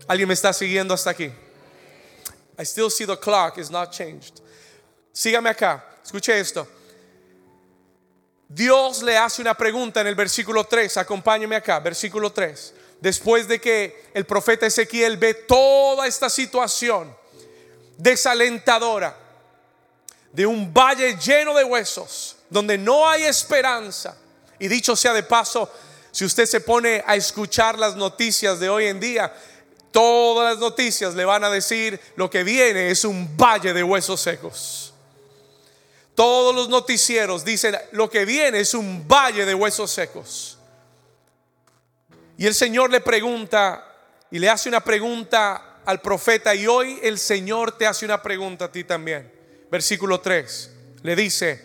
¿Alguien 0.06 0.28
me 0.28 0.34
está 0.34 0.52
siguiendo 0.52 0.94
hasta 0.94 1.10
aquí? 1.10 1.32
I 2.60 2.64
still 2.64 2.90
see 2.90 3.06
the 3.06 3.16
clock 3.16 3.56
is 3.56 3.70
not 3.70 3.90
changed. 3.90 4.42
Sígame 5.14 5.48
acá, 5.48 5.82
escuche 6.04 6.38
esto. 6.38 6.68
Dios 8.46 9.02
le 9.02 9.16
hace 9.16 9.40
una 9.40 9.54
pregunta 9.54 10.02
en 10.02 10.08
el 10.08 10.14
versículo 10.14 10.64
3, 10.64 10.98
acompáñeme 10.98 11.56
acá, 11.56 11.80
versículo 11.80 12.30
3. 12.30 12.74
Después 13.00 13.48
de 13.48 13.58
que 13.58 14.10
el 14.12 14.26
profeta 14.26 14.66
Ezequiel 14.66 15.16
ve 15.16 15.32
toda 15.32 16.06
esta 16.06 16.28
situación, 16.28 17.16
desalentadora 17.96 19.16
de 20.30 20.44
un 20.44 20.70
valle 20.70 21.16
lleno 21.16 21.54
de 21.54 21.64
huesos, 21.64 22.36
donde 22.50 22.76
no 22.76 23.08
hay 23.08 23.22
esperanza. 23.22 24.18
Y 24.58 24.68
dicho 24.68 24.94
sea 24.96 25.14
de 25.14 25.22
paso, 25.22 25.72
si 26.10 26.26
usted 26.26 26.44
se 26.44 26.60
pone 26.60 27.02
a 27.06 27.16
escuchar 27.16 27.78
las 27.78 27.96
noticias 27.96 28.60
de 28.60 28.68
hoy 28.68 28.86
en 28.86 29.00
día, 29.00 29.32
todas 29.90 30.54
las 30.54 30.58
noticias 30.58 31.14
le 31.14 31.24
van 31.24 31.44
a 31.44 31.50
decir 31.50 32.00
lo 32.16 32.30
que 32.30 32.44
viene 32.44 32.90
es 32.90 33.04
un 33.04 33.36
valle 33.36 33.72
de 33.72 33.82
huesos 33.82 34.20
secos. 34.20 34.94
Todos 36.14 36.54
los 36.54 36.68
noticieros 36.68 37.44
dicen 37.44 37.76
lo 37.92 38.10
que 38.10 38.24
viene 38.24 38.60
es 38.60 38.74
un 38.74 39.06
valle 39.08 39.46
de 39.46 39.54
huesos 39.54 39.90
secos. 39.90 40.58
Y 42.36 42.46
el 42.46 42.54
Señor 42.54 42.90
le 42.90 43.00
pregunta 43.00 43.86
y 44.30 44.38
le 44.38 44.48
hace 44.48 44.68
una 44.68 44.80
pregunta 44.80 45.80
al 45.84 46.00
profeta 46.00 46.54
y 46.54 46.66
hoy 46.66 46.98
el 47.02 47.18
Señor 47.18 47.72
te 47.72 47.86
hace 47.86 48.04
una 48.04 48.22
pregunta 48.22 48.66
a 48.66 48.72
ti 48.72 48.84
también. 48.84 49.32
Versículo 49.70 50.20
3. 50.20 50.70
Le 51.02 51.16
dice, 51.16 51.64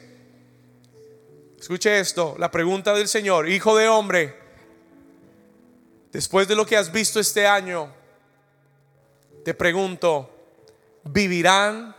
escuche 1.60 2.00
esto, 2.00 2.36
la 2.40 2.50
pregunta 2.50 2.94
del 2.94 3.08
Señor, 3.08 3.50
hijo 3.50 3.76
de 3.76 3.88
hombre, 3.88 4.36
después 6.12 6.48
de 6.48 6.56
lo 6.56 6.66
que 6.66 6.78
has 6.78 6.92
visto 6.92 7.20
este 7.20 7.46
año, 7.46 7.94
te 9.46 9.54
pregunto, 9.54 10.28
¿vivirán 11.04 11.96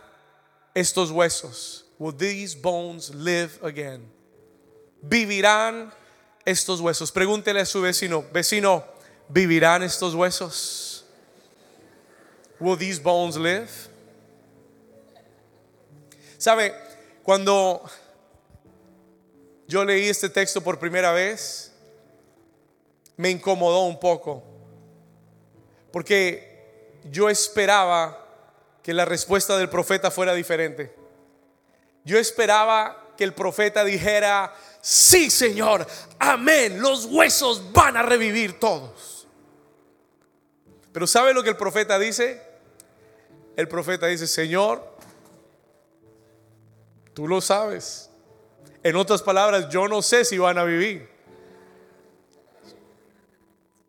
estos 0.73 1.11
huesos? 1.11 1.85
Will 1.97 2.13
these 2.13 2.53
bones 2.53 3.09
live 3.15 3.51
again? 3.63 4.11
¿Vivirán 5.01 5.93
estos 6.43 6.81
huesos? 6.81 7.09
Pregúntele 7.09 7.61
a 7.61 7.65
su 7.65 7.79
vecino, 7.79 8.25
vecino, 8.33 8.83
¿vivirán 9.29 9.81
estos 9.81 10.13
huesos? 10.13 11.05
Will 12.59 12.77
these 12.77 13.01
bones 13.01 13.37
live? 13.37 13.69
¿Sabe? 16.37 16.73
Cuando 17.23 17.81
yo 19.69 19.85
leí 19.85 20.09
este 20.09 20.27
texto 20.27 20.59
por 20.59 20.77
primera 20.77 21.13
vez, 21.13 21.71
me 23.15 23.29
incomodó 23.29 23.85
un 23.85 23.97
poco. 23.97 24.43
Porque 25.93 26.46
yo 27.11 27.29
esperaba 27.29 28.25
que 28.83 28.93
la 28.93 29.05
respuesta 29.05 29.57
del 29.57 29.69
profeta 29.69 30.11
fuera 30.11 30.33
diferente. 30.33 30.95
Yo 32.03 32.17
esperaba 32.17 33.13
que 33.17 33.23
el 33.23 33.33
profeta 33.33 33.83
dijera, 33.83 34.53
sí 34.81 35.29
Señor, 35.29 35.85
amén, 36.19 36.81
los 36.81 37.05
huesos 37.05 37.73
van 37.73 37.97
a 37.97 38.03
revivir 38.03 38.59
todos. 38.59 39.27
Pero 40.93 41.05
¿sabe 41.05 41.33
lo 41.33 41.43
que 41.43 41.49
el 41.49 41.57
profeta 41.57 41.99
dice? 41.99 42.47
el 43.57 43.67
profeta 43.67 44.05
dice, 44.05 44.27
Señor, 44.27 44.87
tú 47.15 47.27
lo 47.27 47.41
sabes. 47.41 48.11
En 48.83 48.95
otras 48.95 49.23
palabras, 49.23 49.67
yo 49.69 49.87
no 49.87 50.03
sé 50.03 50.23
si 50.23 50.37
van 50.37 50.59
a 50.59 50.63
vivir. 50.63 51.09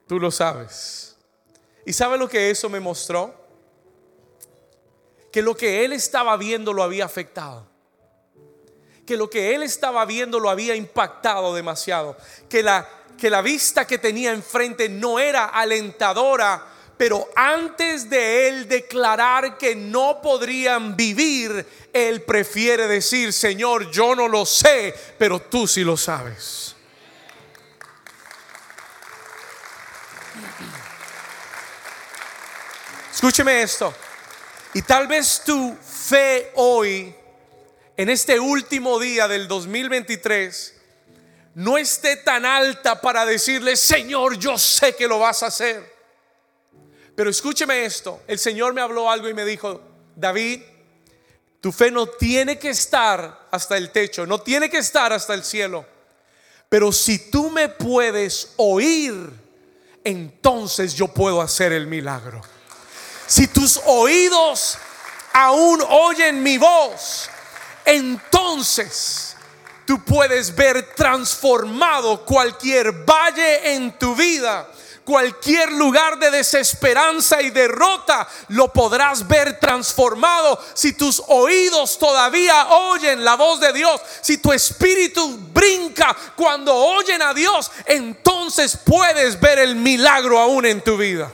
Tú 0.06 0.18
lo 0.18 0.30
sabes. 0.30 1.17
¿Y 1.88 1.94
sabe 1.94 2.18
lo 2.18 2.28
que 2.28 2.50
eso 2.50 2.68
me 2.68 2.80
mostró? 2.80 3.34
Que 5.32 5.40
lo 5.40 5.56
que 5.56 5.86
él 5.86 5.94
estaba 5.94 6.36
viendo 6.36 6.74
lo 6.74 6.82
había 6.82 7.06
afectado. 7.06 7.66
que 9.06 9.16
lo 9.16 9.30
que 9.30 9.54
él 9.54 9.62
estaba 9.62 10.04
viendo 10.04 10.38
lo 10.38 10.50
había 10.50 10.76
impactado 10.76 11.54
demasiado, 11.54 12.14
que 12.46 12.62
la, 12.62 12.86
que 13.16 13.30
la 13.30 13.40
vista 13.40 13.86
que 13.86 13.96
tenía 13.96 14.32
enfrente 14.32 14.90
no 14.90 15.18
era 15.18 15.46
alentadora, 15.46 16.62
pero 16.98 17.26
antes 17.34 18.10
de 18.10 18.48
él 18.48 18.68
declarar 18.68 19.56
que 19.56 19.74
no 19.74 20.20
podrían 20.20 20.94
vivir, 20.94 21.66
él 21.90 22.20
prefiere 22.20 22.86
decir, 22.86 23.32
Señor, 23.32 23.90
yo 23.90 24.14
no 24.14 24.28
lo 24.28 24.44
sé, 24.44 24.94
pero 25.16 25.40
tú 25.40 25.66
sí 25.66 25.84
lo 25.84 25.96
sabes. 25.96 26.76
Escúcheme 33.18 33.62
esto. 33.62 33.92
Y 34.74 34.82
tal 34.82 35.08
vez 35.08 35.42
tu 35.44 35.74
fe 35.74 36.52
hoy 36.54 37.12
en 37.96 38.10
este 38.10 38.38
último 38.38 38.96
día 39.00 39.26
del 39.26 39.48
2023 39.48 40.74
no 41.56 41.76
esté 41.78 42.18
tan 42.18 42.46
alta 42.46 43.00
para 43.00 43.26
decirle, 43.26 43.74
Señor, 43.74 44.38
yo 44.38 44.56
sé 44.56 44.94
que 44.94 45.08
lo 45.08 45.18
vas 45.18 45.42
a 45.42 45.46
hacer. 45.46 45.92
Pero 47.16 47.28
escúcheme 47.28 47.84
esto, 47.84 48.22
el 48.28 48.38
Señor 48.38 48.72
me 48.72 48.82
habló 48.82 49.10
algo 49.10 49.28
y 49.28 49.34
me 49.34 49.44
dijo, 49.44 49.80
David, 50.14 50.62
tu 51.60 51.72
fe 51.72 51.90
no 51.90 52.06
tiene 52.06 52.56
que 52.56 52.70
estar 52.70 53.48
hasta 53.50 53.76
el 53.76 53.90
techo, 53.90 54.26
no 54.26 54.42
tiene 54.42 54.70
que 54.70 54.78
estar 54.78 55.12
hasta 55.12 55.34
el 55.34 55.42
cielo. 55.42 55.84
Pero 56.68 56.92
si 56.92 57.30
tú 57.32 57.50
me 57.50 57.68
puedes 57.68 58.52
oír, 58.58 59.28
entonces 60.04 60.94
yo 60.94 61.08
puedo 61.08 61.42
hacer 61.42 61.72
el 61.72 61.88
milagro. 61.88 62.42
Si 63.28 63.46
tus 63.46 63.78
oídos 63.84 64.78
aún 65.34 65.84
oyen 65.86 66.42
mi 66.42 66.56
voz, 66.56 67.28
entonces 67.84 69.36
tú 69.84 70.02
puedes 70.02 70.54
ver 70.56 70.94
transformado 70.94 72.24
cualquier 72.24 72.90
valle 73.04 73.74
en 73.74 73.98
tu 73.98 74.16
vida. 74.16 74.66
Cualquier 75.04 75.72
lugar 75.72 76.18
de 76.18 76.30
desesperanza 76.30 77.40
y 77.40 77.50
derrota 77.50 78.28
lo 78.48 78.72
podrás 78.72 79.26
ver 79.26 79.58
transformado 79.58 80.62
si 80.74 80.92
tus 80.92 81.22
oídos 81.28 81.98
todavía 81.98 82.68
oyen 82.68 83.24
la 83.24 83.34
voz 83.36 83.60
de 83.60 83.72
Dios. 83.74 84.00
Si 84.22 84.38
tu 84.38 84.52
espíritu 84.52 85.38
brinca 85.52 86.16
cuando 86.34 86.74
oyen 86.74 87.22
a 87.22 87.32
Dios, 87.32 87.70
entonces 87.86 88.78
puedes 88.84 89.38
ver 89.38 89.58
el 89.58 89.76
milagro 89.76 90.38
aún 90.38 90.64
en 90.66 90.82
tu 90.82 90.96
vida. 90.96 91.30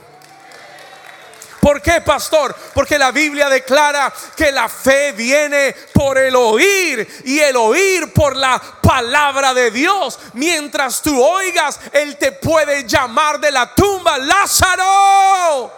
¿Por 1.65 1.81
qué, 1.81 1.99
pastor? 1.99 2.55
Porque 2.75 2.95
la 2.95 3.09
Biblia 3.09 3.49
declara 3.49 4.13
que 4.37 4.51
la 4.51 4.69
fe 4.69 5.13
viene 5.13 5.75
por 5.95 6.15
el 6.15 6.35
oír 6.35 7.23
y 7.25 7.39
el 7.39 7.55
oír 7.55 8.13
por 8.13 8.35
la 8.35 8.61
palabra 8.83 9.51
de 9.51 9.71
Dios. 9.71 10.19
Mientras 10.33 11.01
tú 11.01 11.19
oigas, 11.19 11.79
Él 11.91 12.17
te 12.17 12.33
puede 12.33 12.87
llamar 12.87 13.39
de 13.39 13.49
la 13.49 13.73
tumba, 13.73 14.19
Lázaro, 14.19 15.73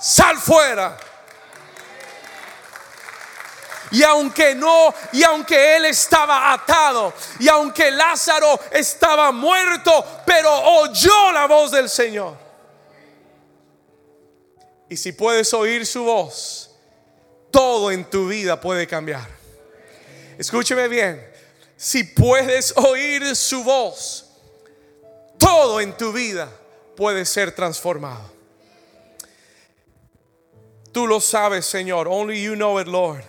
sal 0.00 0.36
fuera. 0.36 0.96
Y 3.92 4.02
aunque 4.02 4.56
no, 4.56 4.92
y 5.12 5.22
aunque 5.22 5.76
él 5.76 5.84
estaba 5.84 6.52
atado, 6.52 7.14
y 7.38 7.48
aunque 7.48 7.92
Lázaro 7.92 8.58
estaba 8.72 9.30
muerto, 9.30 10.22
pero 10.26 10.52
oyó 10.52 11.30
la 11.30 11.46
voz 11.46 11.70
del 11.70 11.88
Señor. 11.88 12.49
Y 14.90 14.96
si 14.96 15.12
puedes 15.12 15.54
oír 15.54 15.86
su 15.86 16.02
voz, 16.02 16.72
todo 17.52 17.92
en 17.92 18.04
tu 18.04 18.26
vida 18.26 18.60
puede 18.60 18.88
cambiar. 18.88 19.26
Escúcheme 20.36 20.88
bien. 20.88 21.24
Si 21.76 22.02
puedes 22.02 22.76
oír 22.76 23.36
su 23.36 23.62
voz, 23.62 24.32
todo 25.38 25.80
en 25.80 25.96
tu 25.96 26.12
vida 26.12 26.50
puede 26.96 27.24
ser 27.24 27.54
transformado. 27.54 28.32
Tú 30.90 31.06
lo 31.06 31.20
sabes, 31.20 31.66
Señor. 31.66 32.08
Only 32.08 32.42
you 32.42 32.56
know 32.56 32.80
it, 32.80 32.88
Lord. 32.88 33.22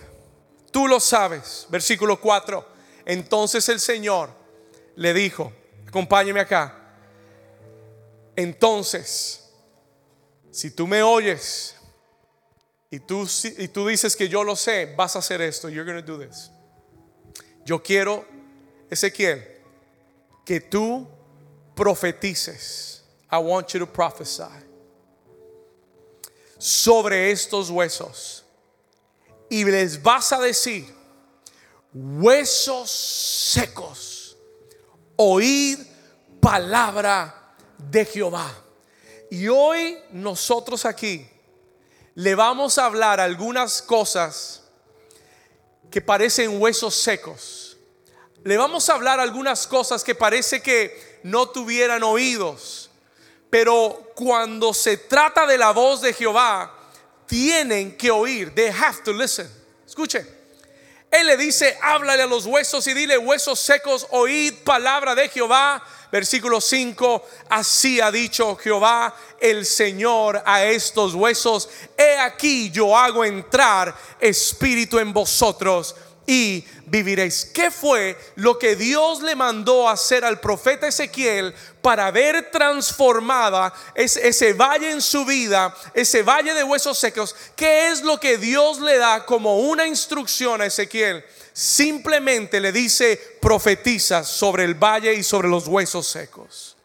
Tú 0.72 0.88
lo 0.88 0.98
sabes. 0.98 1.68
Versículo 1.70 2.20
4. 2.20 2.66
Entonces 3.04 3.68
el 3.68 3.78
Señor 3.78 4.30
le 4.96 5.14
dijo, 5.14 5.52
acompáñeme 5.86 6.40
acá. 6.40 6.76
Entonces 8.34 9.41
si 10.52 10.70
tú 10.70 10.86
me 10.86 11.02
oyes 11.02 11.74
y 12.90 13.00
tú, 13.00 13.26
y 13.58 13.68
tú 13.68 13.86
dices 13.86 14.14
que 14.14 14.28
yo 14.28 14.44
lo 14.44 14.54
sé, 14.54 14.94
vas 14.94 15.16
a 15.16 15.20
hacer 15.20 15.40
esto. 15.40 15.68
You're 15.68 15.84
going 15.84 16.00
to 16.00 16.06
do 16.06 16.18
this. 16.18 16.50
Yo 17.64 17.82
quiero, 17.82 18.24
Ezequiel, 18.90 19.42
que 20.44 20.60
tú 20.60 21.08
profetices. 21.74 23.02
I 23.30 23.38
want 23.38 23.72
you 23.72 23.80
to 23.80 23.86
prophesy 23.86 24.44
sobre 26.58 27.30
estos 27.30 27.70
huesos. 27.70 28.44
Y 29.48 29.64
les 29.64 29.96
vas 30.02 30.32
a 30.32 30.38
decir, 30.38 30.84
huesos 31.94 32.90
secos, 32.90 34.36
oíd 35.16 35.78
palabra 36.40 37.54
de 37.78 38.04
Jehová. 38.04 38.50
Y 39.32 39.48
hoy 39.48 39.98
nosotros 40.10 40.84
aquí 40.84 41.26
le 42.14 42.34
vamos 42.34 42.76
a 42.76 42.84
hablar 42.84 43.18
algunas 43.18 43.80
cosas 43.80 44.60
que 45.90 46.02
parecen 46.02 46.60
huesos 46.60 46.94
secos. 46.94 47.78
Le 48.44 48.58
vamos 48.58 48.90
a 48.90 48.92
hablar 48.92 49.20
algunas 49.20 49.66
cosas 49.66 50.04
que 50.04 50.14
parece 50.14 50.60
que 50.60 51.20
no 51.22 51.48
tuvieran 51.48 52.02
oídos. 52.02 52.90
Pero 53.48 54.12
cuando 54.14 54.74
se 54.74 54.98
trata 54.98 55.46
de 55.46 55.56
la 55.56 55.70
voz 55.70 56.02
de 56.02 56.12
Jehová, 56.12 56.70
tienen 57.24 57.96
que 57.96 58.10
oír. 58.10 58.54
They 58.54 58.68
have 58.68 58.98
to 59.02 59.14
listen. 59.14 59.50
Escuche. 59.86 60.26
Él 61.10 61.26
le 61.26 61.38
dice, 61.38 61.78
háblale 61.80 62.24
a 62.24 62.26
los 62.26 62.44
huesos 62.44 62.86
y 62.86 62.92
dile, 62.92 63.16
huesos 63.16 63.58
secos, 63.58 64.06
oíd 64.10 64.52
palabra 64.62 65.14
de 65.14 65.30
Jehová 65.30 65.82
versículo 66.12 66.60
5, 66.60 67.24
así 67.48 67.98
ha 67.98 68.12
dicho 68.12 68.54
Jehová 68.56 69.14
el 69.40 69.64
Señor 69.64 70.42
a 70.44 70.62
estos 70.62 71.14
huesos, 71.14 71.70
he 71.96 72.18
aquí 72.18 72.70
yo 72.70 72.96
hago 72.96 73.24
entrar 73.24 73.96
espíritu 74.20 74.98
en 74.98 75.14
vosotros 75.14 75.96
y 76.26 76.64
viviréis. 76.84 77.46
¿Qué 77.46 77.70
fue 77.70 78.16
lo 78.36 78.58
que 78.58 78.76
Dios 78.76 79.22
le 79.22 79.34
mandó 79.34 79.88
hacer 79.88 80.22
al 80.22 80.38
profeta 80.38 80.86
Ezequiel 80.86 81.54
para 81.80 82.10
ver 82.10 82.50
transformada 82.50 83.72
ese, 83.94 84.28
ese, 84.28 84.52
valle 84.52 84.90
en 84.90 85.00
su 85.00 85.24
vida, 85.24 85.74
ese 85.94 86.22
valle 86.22 86.52
de 86.52 86.62
huesos 86.62 86.98
secos? 86.98 87.34
¿Qué 87.56 87.88
es 87.88 88.02
lo 88.02 88.20
que 88.20 88.36
Dios 88.36 88.80
le 88.80 88.98
da 88.98 89.24
como 89.24 89.60
una 89.60 89.86
instrucción 89.86 90.60
a 90.60 90.66
Ezequiel? 90.66 91.24
Simplemente 91.52 92.60
le 92.60 92.72
dice, 92.72 93.38
profetiza 93.40 94.24
sobre 94.24 94.64
el 94.64 94.74
valle 94.74 95.12
y 95.14 95.22
sobre 95.22 95.48
los 95.48 95.66
huesos 95.66 96.06
secos. 96.06 96.76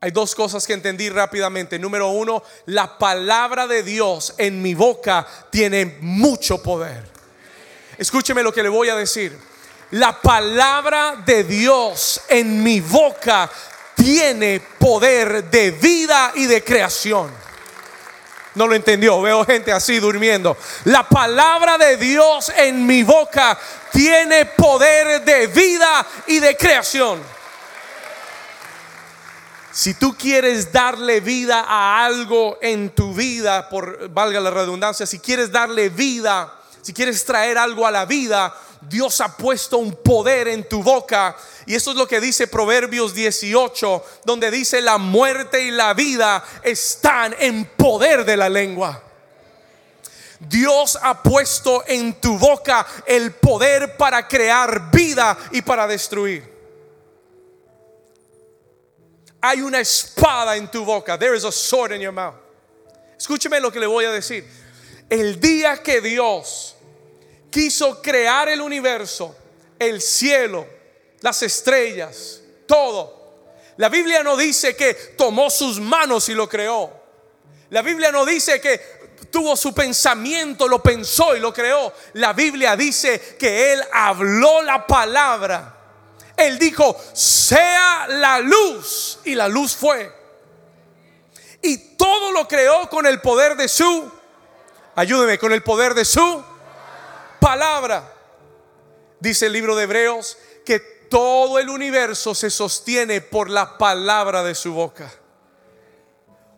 Hay 0.00 0.12
dos 0.12 0.34
cosas 0.34 0.64
que 0.66 0.74
entendí 0.74 1.08
rápidamente. 1.08 1.78
Número 1.78 2.08
uno, 2.10 2.42
la 2.66 2.98
palabra 2.98 3.66
de 3.66 3.82
Dios 3.82 4.34
en 4.38 4.62
mi 4.62 4.74
boca 4.74 5.26
tiene 5.50 5.98
mucho 6.00 6.62
poder. 6.62 7.04
Escúcheme 7.98 8.44
lo 8.44 8.52
que 8.52 8.62
le 8.62 8.68
voy 8.68 8.90
a 8.90 8.96
decir. 8.96 9.36
La 9.90 10.20
palabra 10.20 11.22
de 11.26 11.42
Dios 11.42 12.20
en 12.28 12.62
mi 12.62 12.80
boca 12.80 13.50
tiene 13.96 14.60
poder 14.78 15.50
de 15.50 15.72
vida 15.72 16.32
y 16.36 16.46
de 16.46 16.62
creación 16.62 17.47
no 18.58 18.66
lo 18.66 18.74
entendió. 18.74 19.22
Veo 19.22 19.46
gente 19.46 19.72
así 19.72 20.00
durmiendo. 20.00 20.56
La 20.84 21.08
palabra 21.08 21.78
de 21.78 21.96
Dios 21.96 22.52
en 22.56 22.84
mi 22.84 23.04
boca 23.04 23.56
tiene 23.92 24.44
poder 24.44 25.24
de 25.24 25.46
vida 25.46 26.04
y 26.26 26.40
de 26.40 26.56
creación. 26.56 27.22
Si 29.72 29.94
tú 29.94 30.16
quieres 30.18 30.72
darle 30.72 31.20
vida 31.20 31.64
a 31.66 32.04
algo 32.04 32.58
en 32.60 32.90
tu 32.90 33.14
vida, 33.14 33.68
por 33.68 34.10
valga 34.10 34.40
la 34.40 34.50
redundancia, 34.50 35.06
si 35.06 35.20
quieres 35.20 35.52
darle 35.52 35.88
vida, 35.88 36.52
si 36.82 36.92
quieres 36.92 37.24
traer 37.24 37.56
algo 37.56 37.86
a 37.86 37.92
la 37.92 38.04
vida, 38.04 38.52
Dios 38.82 39.20
ha 39.20 39.36
puesto 39.36 39.78
un 39.78 39.96
poder 39.96 40.48
en 40.48 40.68
tu 40.68 40.82
boca. 40.82 41.36
Y 41.66 41.74
eso 41.74 41.90
es 41.90 41.96
lo 41.96 42.06
que 42.06 42.20
dice 42.20 42.46
Proverbios 42.46 43.14
18, 43.14 44.04
donde 44.24 44.50
dice 44.50 44.80
la 44.80 44.98
muerte 44.98 45.62
y 45.62 45.70
la 45.70 45.94
vida 45.94 46.44
están 46.62 47.34
en 47.38 47.64
poder 47.64 48.24
de 48.24 48.36
la 48.36 48.48
lengua. 48.48 49.02
Dios 50.40 50.96
ha 51.02 51.20
puesto 51.22 51.82
en 51.86 52.20
tu 52.20 52.38
boca 52.38 52.86
el 53.06 53.32
poder 53.34 53.96
para 53.96 54.26
crear 54.28 54.90
vida 54.90 55.36
y 55.50 55.62
para 55.62 55.86
destruir. 55.86 56.56
Hay 59.40 59.60
una 59.60 59.80
espada 59.80 60.56
en 60.56 60.70
tu 60.70 60.84
boca. 60.84 61.18
There 61.18 61.36
is 61.36 61.44
a 61.44 61.52
sword 61.52 61.92
in 61.92 62.00
your 62.00 62.12
mouth. 62.12 62.34
Escúcheme 63.16 63.60
lo 63.60 63.70
que 63.70 63.80
le 63.80 63.86
voy 63.86 64.04
a 64.04 64.12
decir. 64.12 64.44
El 65.10 65.40
día 65.40 65.82
que 65.82 66.00
Dios 66.00 66.76
quiso 67.50 68.00
crear 68.02 68.48
el 68.48 68.60
universo, 68.60 69.36
el 69.78 70.00
cielo, 70.00 70.66
las 71.20 71.42
estrellas, 71.42 72.40
todo. 72.66 73.18
La 73.76 73.88
Biblia 73.88 74.22
no 74.22 74.36
dice 74.36 74.74
que 74.76 74.94
tomó 74.94 75.50
sus 75.50 75.80
manos 75.80 76.28
y 76.28 76.34
lo 76.34 76.48
creó. 76.48 76.92
La 77.70 77.82
Biblia 77.82 78.10
no 78.10 78.24
dice 78.24 78.60
que 78.60 78.80
tuvo 79.30 79.56
su 79.56 79.74
pensamiento, 79.74 80.66
lo 80.66 80.82
pensó 80.82 81.36
y 81.36 81.40
lo 81.40 81.52
creó. 81.52 81.92
La 82.14 82.32
Biblia 82.32 82.76
dice 82.76 83.36
que 83.38 83.72
Él 83.72 83.84
habló 83.92 84.62
la 84.62 84.86
palabra. 84.86 85.74
Él 86.36 86.58
dijo, 86.58 86.96
sea 87.12 88.06
la 88.08 88.40
luz. 88.40 89.20
Y 89.24 89.34
la 89.34 89.48
luz 89.48 89.76
fue. 89.76 90.12
Y 91.62 91.96
todo 91.96 92.32
lo 92.32 92.46
creó 92.46 92.88
con 92.88 93.06
el 93.06 93.20
poder 93.20 93.56
de 93.56 93.68
su, 93.68 94.10
ayúdeme, 94.94 95.38
con 95.38 95.52
el 95.52 95.62
poder 95.62 95.94
de 95.94 96.04
su 96.04 96.44
palabra. 97.40 98.14
Dice 99.20 99.46
el 99.46 99.52
libro 99.52 99.74
de 99.74 99.84
Hebreos 99.84 100.38
que 100.64 100.80
todo 100.80 101.58
el 101.58 101.68
universo 101.68 102.34
se 102.34 102.50
sostiene 102.50 103.20
por 103.20 103.50
la 103.50 103.78
palabra 103.78 104.42
de 104.42 104.54
su 104.54 104.72
boca. 104.74 105.10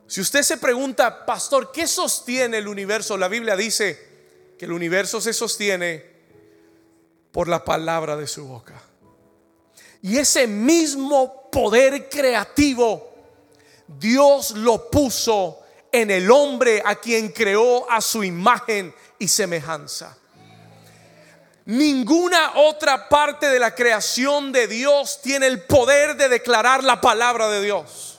Si 0.06 0.20
usted 0.20 0.42
se 0.42 0.56
pregunta, 0.56 1.24
pastor, 1.24 1.70
¿qué 1.70 1.86
sostiene 1.86 2.58
el 2.58 2.66
universo? 2.66 3.16
La 3.16 3.28
Biblia 3.28 3.54
dice 3.54 4.08
que 4.58 4.64
el 4.64 4.72
universo 4.72 5.20
se 5.20 5.32
sostiene 5.32 6.04
por 7.30 7.46
la 7.46 7.64
palabra 7.64 8.16
de 8.16 8.26
su 8.26 8.46
boca. 8.46 8.82
Y 10.02 10.18
ese 10.18 10.46
mismo 10.46 11.48
poder 11.50 12.08
creativo, 12.08 13.14
Dios 13.86 14.52
lo 14.52 14.90
puso 14.90 15.60
en 15.92 16.10
el 16.10 16.30
hombre 16.30 16.82
a 16.84 16.96
quien 16.96 17.30
creó 17.30 17.88
a 17.90 18.00
su 18.00 18.24
imagen 18.24 18.94
y 19.18 19.28
semejanza. 19.28 20.16
Ninguna 21.66 22.52
otra 22.56 23.08
parte 23.08 23.48
de 23.48 23.58
la 23.58 23.74
creación 23.74 24.50
de 24.50 24.66
Dios 24.66 25.20
tiene 25.22 25.46
el 25.46 25.62
poder 25.62 26.16
de 26.16 26.28
declarar 26.28 26.82
la 26.82 27.00
palabra 27.00 27.48
de 27.48 27.60
Dios. 27.62 28.18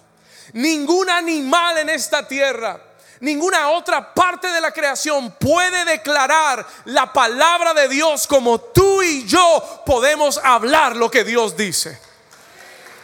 Ningún 0.53 1.09
animal 1.09 1.77
en 1.79 1.89
esta 1.89 2.27
tierra, 2.27 2.79
ninguna 3.19 3.69
otra 3.69 4.13
parte 4.13 4.47
de 4.47 4.61
la 4.61 4.71
creación 4.71 5.31
puede 5.31 5.85
declarar 5.85 6.65
la 6.85 7.11
palabra 7.11 7.73
de 7.73 7.87
Dios 7.87 8.27
como 8.27 8.59
tú 8.59 9.01
y 9.01 9.25
yo 9.25 9.83
podemos 9.85 10.39
hablar 10.43 10.95
lo 10.95 11.09
que 11.09 11.23
Dios 11.23 11.57
dice. 11.57 11.99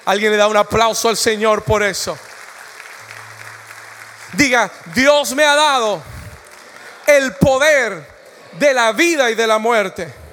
Alguien 0.06 0.32
le 0.32 0.38
da 0.38 0.48
un 0.48 0.58
aplauso 0.58 1.10
al 1.10 1.18
Señor 1.18 1.64
por 1.64 1.84
eso. 1.84 2.18
Diga, 4.34 4.72
Dios 4.94 5.34
me 5.34 5.44
ha 5.44 5.56
dado 5.56 6.02
el 7.08 7.34
poder 7.36 8.08
de 8.54 8.74
la 8.74 8.92
vida 8.92 9.32
y 9.32 9.36
de 9.36 9.48
la 9.48 9.58
muerte. 9.58 10.27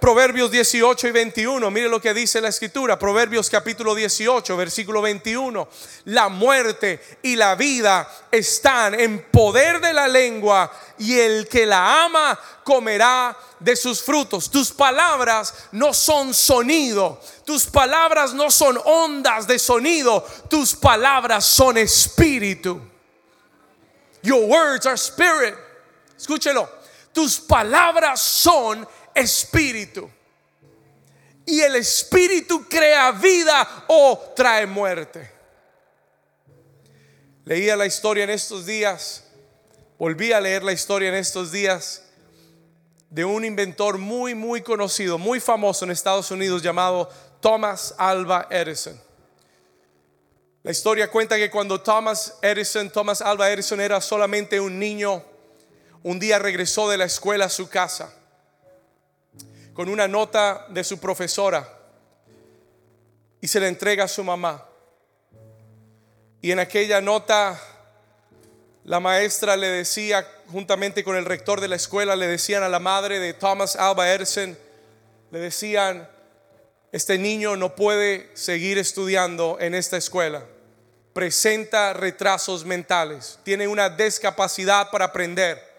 Proverbios 0.00 0.50
18 0.50 1.08
y 1.08 1.10
21, 1.10 1.70
mire 1.70 1.86
lo 1.86 2.00
que 2.00 2.14
dice 2.14 2.40
la 2.40 2.48
escritura, 2.48 2.98
Proverbios 2.98 3.50
capítulo 3.50 3.94
18, 3.94 4.56
versículo 4.56 5.02
21, 5.02 5.68
la 6.06 6.30
muerte 6.30 7.18
y 7.22 7.36
la 7.36 7.54
vida 7.54 8.10
están 8.30 8.98
en 8.98 9.30
poder 9.30 9.78
de 9.78 9.92
la 9.92 10.08
lengua 10.08 10.72
y 10.96 11.18
el 11.18 11.46
que 11.48 11.66
la 11.66 12.06
ama 12.06 12.40
comerá 12.64 13.36
de 13.58 13.76
sus 13.76 14.00
frutos. 14.00 14.50
Tus 14.50 14.72
palabras 14.72 15.54
no 15.72 15.92
son 15.92 16.32
sonido, 16.32 17.20
tus 17.44 17.66
palabras 17.66 18.32
no 18.32 18.50
son 18.50 18.80
ondas 18.82 19.46
de 19.46 19.58
sonido, 19.58 20.26
tus 20.48 20.74
palabras 20.74 21.44
son 21.44 21.76
espíritu. 21.76 22.80
Your 24.22 24.46
words 24.46 24.86
are 24.86 24.96
spirit. 24.96 25.54
Escúchelo, 26.18 26.66
tus 27.12 27.38
palabras 27.38 28.18
son 28.18 28.78
espíritu. 28.78 28.99
Y 31.46 31.60
el 31.60 31.76
espíritu 31.76 32.66
crea 32.68 33.10
vida 33.12 33.84
o 33.88 34.32
trae 34.36 34.66
muerte. 34.66 35.30
Leía 37.44 37.76
la 37.76 37.86
historia 37.86 38.24
en 38.24 38.30
estos 38.30 38.66
días, 38.66 39.24
volví 39.98 40.32
a 40.32 40.40
leer 40.40 40.62
la 40.62 40.72
historia 40.72 41.08
en 41.08 41.16
estos 41.16 41.50
días 41.50 42.04
de 43.08 43.24
un 43.24 43.44
inventor 43.44 43.98
muy, 43.98 44.34
muy 44.34 44.62
conocido, 44.62 45.18
muy 45.18 45.40
famoso 45.40 45.84
en 45.84 45.90
Estados 45.90 46.30
Unidos 46.30 46.62
llamado 46.62 47.10
Thomas 47.40 47.94
Alva 47.98 48.46
Edison. 48.50 49.00
La 50.62 50.70
historia 50.70 51.10
cuenta 51.10 51.36
que 51.36 51.50
cuando 51.50 51.80
Thomas 51.80 52.38
Edison, 52.42 52.90
Thomas 52.90 53.20
Alva 53.22 53.50
Edison 53.50 53.80
era 53.80 54.00
solamente 54.00 54.60
un 54.60 54.78
niño, 54.78 55.24
un 56.02 56.20
día 56.20 56.38
regresó 56.38 56.88
de 56.88 56.98
la 56.98 57.06
escuela 57.06 57.46
a 57.46 57.50
su 57.50 57.68
casa 57.68 58.14
con 59.80 59.88
una 59.88 60.06
nota 60.06 60.66
de 60.68 60.84
su 60.84 61.00
profesora 61.00 61.66
y 63.40 63.48
se 63.48 63.58
la 63.58 63.66
entrega 63.66 64.04
a 64.04 64.08
su 64.08 64.22
mamá. 64.22 64.62
Y 66.42 66.50
en 66.50 66.58
aquella 66.58 67.00
nota 67.00 67.58
la 68.84 69.00
maestra 69.00 69.56
le 69.56 69.68
decía, 69.68 70.28
juntamente 70.52 71.02
con 71.02 71.16
el 71.16 71.24
rector 71.24 71.62
de 71.62 71.68
la 71.68 71.76
escuela, 71.76 72.14
le 72.14 72.26
decían 72.26 72.62
a 72.62 72.68
la 72.68 72.78
madre 72.78 73.20
de 73.20 73.32
Thomas 73.32 73.74
Alba 73.74 74.12
Edison, 74.12 74.54
le 75.30 75.38
decían, 75.38 76.06
este 76.92 77.16
niño 77.16 77.56
no 77.56 77.74
puede 77.74 78.28
seguir 78.36 78.76
estudiando 78.76 79.56
en 79.60 79.74
esta 79.74 79.96
escuela. 79.96 80.44
Presenta 81.14 81.94
retrasos 81.94 82.66
mentales, 82.66 83.38
tiene 83.44 83.66
una 83.66 83.88
discapacidad 83.88 84.90
para 84.90 85.06
aprender 85.06 85.69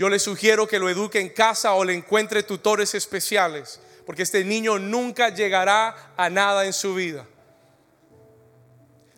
yo 0.00 0.08
le 0.08 0.18
sugiero 0.18 0.66
que 0.66 0.78
lo 0.78 0.88
eduque 0.88 1.20
en 1.20 1.28
casa 1.28 1.74
o 1.74 1.84
le 1.84 1.92
encuentre 1.92 2.42
tutores 2.42 2.94
especiales, 2.94 3.78
porque 4.06 4.22
este 4.22 4.42
niño 4.42 4.78
nunca 4.78 5.28
llegará 5.28 6.14
a 6.16 6.30
nada 6.30 6.64
en 6.64 6.72
su 6.72 6.94
vida. 6.94 7.26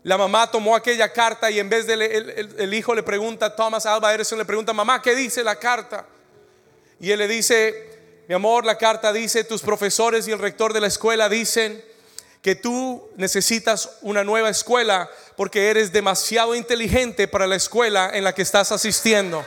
La 0.03 0.19
mamá 0.19 0.51
tomó 0.51 0.75
aquella 0.75 1.13
carta 1.13 1.53
y 1.53 1.61
en 1.61 1.69
vez 1.69 1.87
de 1.87 1.95
el, 2.59 2.75
hijo 2.75 2.97
le 2.97 3.05
pregunta, 3.05 3.55
Thomas 3.55 3.87
Alba 3.87 4.13
Edison 4.13 4.37
le 4.37 4.45
pregunta, 4.45 4.73
mamá, 4.73 5.01
¿qué 5.01 5.15
dice 5.15 5.45
la 5.45 5.55
carta? 5.55 6.05
Y 6.99 7.13
él 7.13 7.21
le 7.21 7.29
dice, 7.29 8.25
mi 8.27 8.35
amor, 8.35 8.65
la 8.65 8.77
carta 8.77 9.13
dice, 9.13 9.45
tus 9.45 9.63
profesores 9.63 10.27
y 10.27 10.33
el 10.33 10.41
rector 10.41 10.73
de 10.73 10.81
la 10.81 10.89
escuela 10.89 11.29
dicen 11.29 11.81
que 12.43 12.57
tú 12.57 13.09
necesitas 13.15 13.99
una 14.01 14.25
nueva 14.25 14.51
escuela 14.51 15.09
porque 15.37 15.71
eres 15.71 15.93
demasiado 15.93 16.57
inteligente 16.57 17.29
para 17.29 17.47
la 17.47 17.55
escuela 17.55 18.11
en 18.13 18.25
la 18.25 18.35
que 18.35 18.43
estás 18.43 18.73
asistiendo. 18.73 19.47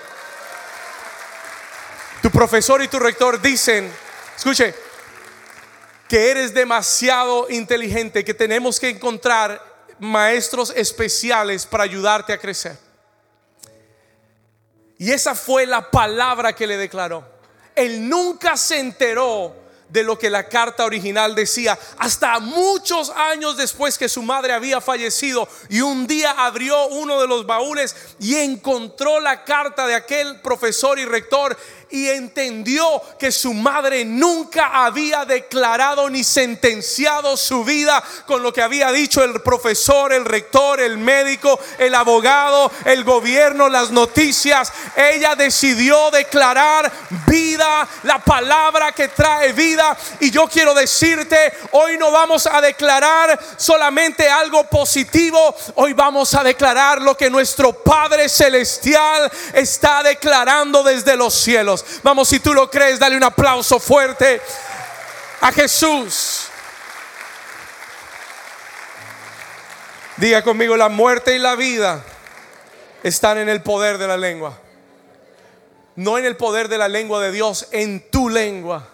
Tu 2.26 2.32
profesor 2.32 2.82
y 2.82 2.88
tu 2.88 2.98
rector 2.98 3.40
dicen, 3.40 3.88
escuche, 4.36 4.74
que 6.10 6.32
eres 6.32 6.56
demasiado 6.56 7.48
inteligente, 7.52 8.26
que 8.26 8.34
tenemos 8.34 8.80
que 8.80 8.90
encontrar 8.90 9.62
maestros 10.00 10.74
especiales 10.76 11.68
para 11.68 11.84
ayudarte 11.84 12.34
a 12.34 12.40
crecer. 12.40 12.80
Y 14.98 15.12
esa 15.12 15.36
fue 15.36 15.68
la 15.68 15.92
palabra 15.92 16.56
que 16.56 16.66
le 16.66 16.78
declaró. 16.78 17.24
Él 17.76 18.10
nunca 18.10 18.58
se 18.58 18.80
enteró 18.80 19.56
de 19.90 20.04
lo 20.04 20.18
que 20.18 20.30
la 20.30 20.50
carta 20.50 20.86
original 20.86 21.36
decía, 21.36 21.78
hasta 21.98 22.40
muchos 22.40 23.12
años 23.12 23.56
después 23.56 23.98
que 23.98 24.10
su 24.10 24.24
madre 24.24 24.54
había 24.54 24.82
fallecido 24.82 25.48
y 25.70 25.82
un 25.82 26.08
día 26.08 26.32
abrió 26.32 26.88
uno 26.88 27.22
de 27.22 27.28
los 27.28 27.46
baúles 27.46 27.96
y 28.20 28.36
encontró 28.36 29.20
la 29.20 29.44
carta 29.44 29.86
de 29.86 29.96
aquel 29.96 30.42
profesor 30.42 30.98
y 30.98 31.06
rector 31.06 31.56
y 31.90 32.10
entendió 32.10 33.02
que 33.20 33.32
su 33.32 33.54
madre 33.54 34.06
nunca 34.06 34.86
había 34.86 35.26
declarado 35.26 36.10
ni 36.10 36.24
sentenciado 36.24 37.38
su 37.38 37.64
vida 37.64 38.04
con 38.26 38.44
lo 38.44 38.52
que 38.52 38.62
había 38.62 38.92
dicho 38.92 39.24
el 39.24 39.42
profesor, 39.42 40.14
el 40.14 40.26
rector, 40.26 40.80
el 40.80 40.98
médico, 40.98 41.60
el 41.78 41.96
abogado, 41.96 42.72
el 42.86 43.04
gobierno, 43.04 43.70
las 43.70 43.92
noticias. 43.92 44.72
Ella 44.96 45.36
decidió 45.36 46.12
declarar 46.12 46.92
vida, 47.28 47.88
la 48.04 48.20
palabra 48.20 48.92
que 48.92 49.10
trae 49.10 49.54
vida. 49.54 49.96
Y 50.20 50.32
yo 50.32 50.48
quiero 50.48 50.74
decirte, 50.74 51.54
hoy 51.72 51.98
no 51.98 52.12
vamos 52.12 52.48
a 52.48 52.62
declarar 52.62 53.40
solamente 53.58 54.30
algo 54.30 54.64
positivo, 54.66 55.56
hoy 55.76 55.94
vamos 55.94 56.34
a 56.34 56.44
declarar 56.44 57.02
lo 57.02 57.16
que 57.16 57.30
nuestro 57.30 57.74
Padre 57.74 58.30
Celestial 58.30 59.32
está 59.54 60.04
declarando 60.04 60.84
desde 60.84 61.16
los 61.16 61.34
cielos. 61.34 61.75
Vamos, 62.04 62.28
si 62.28 62.40
tú 62.40 62.54
lo 62.54 62.70
crees, 62.70 63.00
dale 63.00 63.18
un 63.18 63.24
aplauso 63.24 63.80
fuerte 63.80 64.40
a 65.42 65.52
Jesús. 65.52 66.48
Diga 70.18 70.44
conmigo, 70.44 70.78
la 70.78 70.90
muerte 70.90 71.36
y 71.36 71.40
la 71.40 71.56
vida 71.56 72.04
están 73.04 73.38
en 73.38 73.50
el 73.50 73.62
poder 73.62 73.98
de 73.98 74.08
la 74.08 74.18
lengua. 74.18 74.60
No 75.96 76.18
en 76.18 76.26
el 76.26 76.38
poder 76.38 76.68
de 76.68 76.78
la 76.78 76.88
lengua 76.88 77.22
de 77.22 77.32
Dios, 77.32 77.68
en 77.72 78.10
tu 78.10 78.30
lengua, 78.30 78.88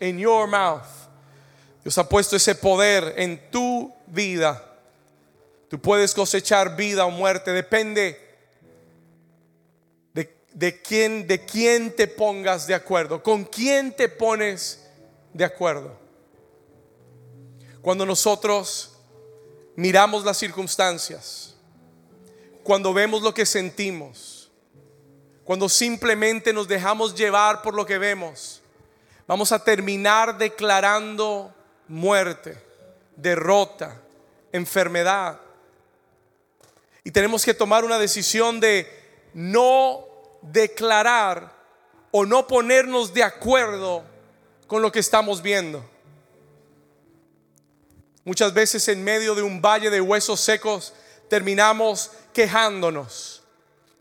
en 0.00 0.18
your 0.18 0.46
mouth. 0.48 0.82
Dios 1.82 1.98
ha 1.98 2.08
puesto 2.08 2.36
ese 2.36 2.54
poder 2.54 3.14
en 3.16 3.50
tu 3.50 3.92
vida. 4.06 4.62
Tú 5.68 5.80
puedes 5.80 6.14
cosechar 6.14 6.76
vida 6.76 7.06
o 7.06 7.10
muerte, 7.10 7.52
depende 7.52 8.21
de 10.54 10.80
quién, 10.80 11.26
de 11.26 11.44
quién 11.44 11.94
te 11.94 12.06
pongas 12.06 12.66
de 12.66 12.74
acuerdo, 12.74 13.22
con 13.22 13.44
quién 13.44 13.92
te 13.94 14.08
pones 14.08 14.86
de 15.32 15.44
acuerdo. 15.44 15.96
Cuando 17.80 18.06
nosotros 18.06 18.96
miramos 19.76 20.24
las 20.24 20.36
circunstancias, 20.38 21.56
cuando 22.62 22.92
vemos 22.92 23.22
lo 23.22 23.34
que 23.34 23.46
sentimos, 23.46 24.50
cuando 25.44 25.68
simplemente 25.68 26.52
nos 26.52 26.68
dejamos 26.68 27.14
llevar 27.14 27.62
por 27.62 27.74
lo 27.74 27.84
que 27.84 27.98
vemos, 27.98 28.62
vamos 29.26 29.50
a 29.50 29.64
terminar 29.64 30.38
declarando 30.38 31.52
muerte, 31.88 32.56
derrota, 33.16 34.00
enfermedad. 34.52 35.40
Y 37.02 37.10
tenemos 37.10 37.44
que 37.44 37.54
tomar 37.54 37.84
una 37.84 37.98
decisión 37.98 38.60
de 38.60 38.88
no 39.34 40.11
declarar 40.42 41.52
o 42.10 42.26
no 42.26 42.46
ponernos 42.46 43.14
de 43.14 43.22
acuerdo 43.22 44.04
con 44.66 44.82
lo 44.82 44.92
que 44.92 45.00
estamos 45.00 45.42
viendo. 45.42 45.88
Muchas 48.24 48.54
veces 48.54 48.86
en 48.88 49.02
medio 49.02 49.34
de 49.34 49.42
un 49.42 49.60
valle 49.60 49.90
de 49.90 50.00
huesos 50.00 50.40
secos 50.40 50.92
terminamos 51.28 52.10
quejándonos, 52.32 53.42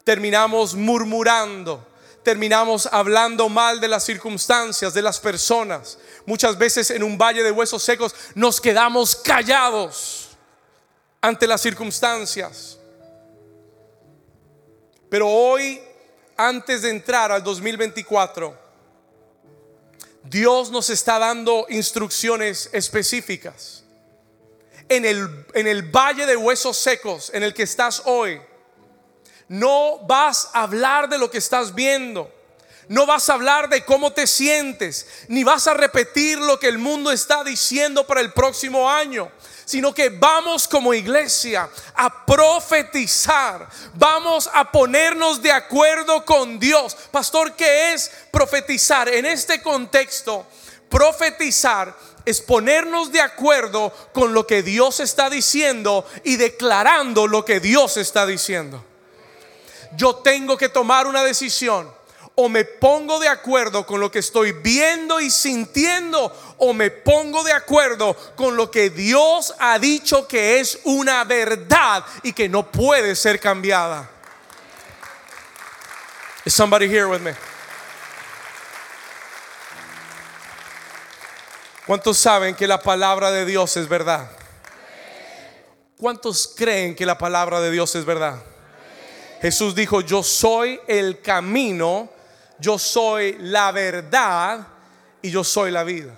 terminamos 0.04 0.76
murmurando, 0.76 1.88
terminamos 2.24 2.88
hablando 2.92 3.50
mal 3.50 3.80
de 3.80 3.88
las 3.88 4.04
circunstancias, 4.04 4.94
de 4.94 5.02
las 5.02 5.20
personas. 5.20 5.98
Muchas 6.26 6.58
veces 6.58 6.92
en 6.92 7.04
un 7.04 7.18
valle 7.18 7.42
de 7.42 7.52
huesos 7.52 7.82
secos 7.82 8.14
nos 8.36 8.62
quedamos 8.62 9.16
callados 9.16 10.30
ante 11.20 11.48
las 11.48 11.62
circunstancias. 11.62 12.78
Pero 15.10 15.28
hoy, 15.28 15.82
antes 16.48 16.82
de 16.82 16.90
entrar 16.90 17.32
al 17.32 17.44
2024, 17.44 18.58
Dios 20.24 20.72
nos 20.72 20.90
está 20.90 21.20
dando 21.20 21.66
instrucciones 21.70 22.70
específicas. 22.74 23.84
En 24.90 25.06
el, 25.06 25.46
en 25.54 25.68
el 25.68 25.84
valle 25.84 26.26
de 26.26 26.36
huesos 26.36 26.78
secos 26.78 27.32
en 27.34 27.44
el 27.44 27.54
que 27.54 27.64
estás 27.64 28.04
hoy, 28.06 28.42
no 29.48 30.00
vas 30.08 30.50
a 30.54 30.64
hablar 30.64 31.10
de 31.10 31.18
lo 31.18 31.32
que 31.32 31.38
estás 31.38 31.74
viendo. 31.74 32.32
No 32.88 33.06
vas 33.06 33.30
a 33.30 33.34
hablar 33.34 33.70
de 33.70 33.86
cómo 33.86 34.12
te 34.12 34.28
sientes, 34.28 35.08
ni 35.28 35.44
vas 35.44 35.68
a 35.68 35.74
repetir 35.74 36.38
lo 36.38 36.60
que 36.60 36.68
el 36.68 36.78
mundo 36.78 37.12
está 37.12 37.44
diciendo 37.44 38.06
para 38.06 38.22
el 38.22 38.34
próximo 38.34 38.90
año, 38.90 39.32
sino 39.66 39.94
que 39.94 40.10
vamos 40.10 40.68
como 40.68 40.94
iglesia 40.94 41.70
a 41.96 42.26
profetizar, 42.26 43.68
vamos 43.94 44.50
a 44.54 44.72
ponernos 44.72 45.42
de 45.42 45.52
acuerdo 45.52 46.26
con 46.26 46.60
Dios. 46.60 46.96
Pastor, 47.12 47.54
¿qué 47.56 47.94
es 47.94 48.12
profetizar? 48.32 49.08
En 49.08 49.26
este 49.26 49.62
contexto, 49.62 50.46
profetizar 50.90 51.96
es 52.26 52.42
ponernos 52.42 53.12
de 53.12 53.22
acuerdo 53.22 53.94
con 54.14 54.34
lo 54.34 54.46
que 54.46 54.64
Dios 54.64 55.00
está 55.00 55.30
diciendo 55.30 56.06
y 56.24 56.36
declarando 56.36 57.28
lo 57.28 57.46
que 57.46 57.60
Dios 57.60 57.98
está 57.98 58.26
diciendo 58.26 58.86
yo 59.96 60.16
tengo 60.16 60.58
que 60.58 60.70
tomar 60.70 61.08
una 61.08 61.24
decisión. 61.24 61.92
O 62.44 62.50
me 62.50 62.66
pongo 62.66 63.20
de 63.20 63.28
acuerdo 63.28 63.86
con 63.86 64.00
lo 64.00 64.10
que 64.10 64.18
estoy 64.18 64.52
viendo 64.52 65.20
y 65.20 65.30
sintiendo, 65.30 66.36
o 66.58 66.74
me 66.74 66.90
pongo 66.90 67.44
de 67.44 67.54
acuerdo 67.54 68.16
con 68.36 68.58
lo 68.58 68.72
que 68.72 68.90
Dios 68.90 69.54
ha 69.60 69.78
dicho 69.78 70.28
que 70.28 70.60
es 70.60 70.80
una 70.86 71.24
verdad 71.24 72.04
y 72.24 72.34
que 72.34 72.50
no 72.50 72.72
puede 72.72 73.16
ser 73.16 73.40
cambiada. 73.40 74.10
Is 76.44 76.56
somebody 76.56 76.88
here 76.88 77.06
with 77.06 77.20
me? 77.20 77.36
¿Cuántos 81.86 82.18
saben 82.18 82.56
que 82.56 82.66
la 82.66 82.82
palabra 82.82 83.30
de 83.30 83.46
Dios 83.46 83.78
es 83.78 83.88
verdad? 83.88 84.32
¿Cuántos 85.96 86.52
creen 86.58 86.96
que 86.96 87.06
la 87.06 87.20
palabra 87.20 87.62
de 87.62 87.70
Dios 87.70 87.94
es 87.94 88.04
verdad? 88.04 88.44
Jesús 89.44 89.76
dijo, 89.76 90.02
yo 90.02 90.24
soy 90.24 90.82
el 90.88 91.22
camino, 91.22 92.10
yo 92.62 92.78
soy 92.78 93.36
la 93.40 93.72
verdad 93.72 94.68
y 95.22 95.32
yo 95.32 95.44
soy 95.44 95.72
la 95.72 95.84
vida. 95.84 96.18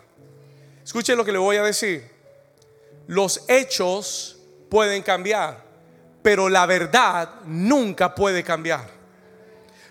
Escuchen 0.84 1.18
lo 1.18 1.24
que 1.24 1.32
le 1.32 1.38
voy 1.38 1.56
a 1.56 1.64
decir. 1.64 2.12
Los 3.08 3.46
hechos 3.48 4.38
pueden 4.70 5.02
cambiar, 5.04 5.64
pero 6.22 6.50
la 6.50 6.66
verdad 6.66 7.30
nunca 7.46 8.14
puede 8.14 8.44
cambiar. 8.44 8.86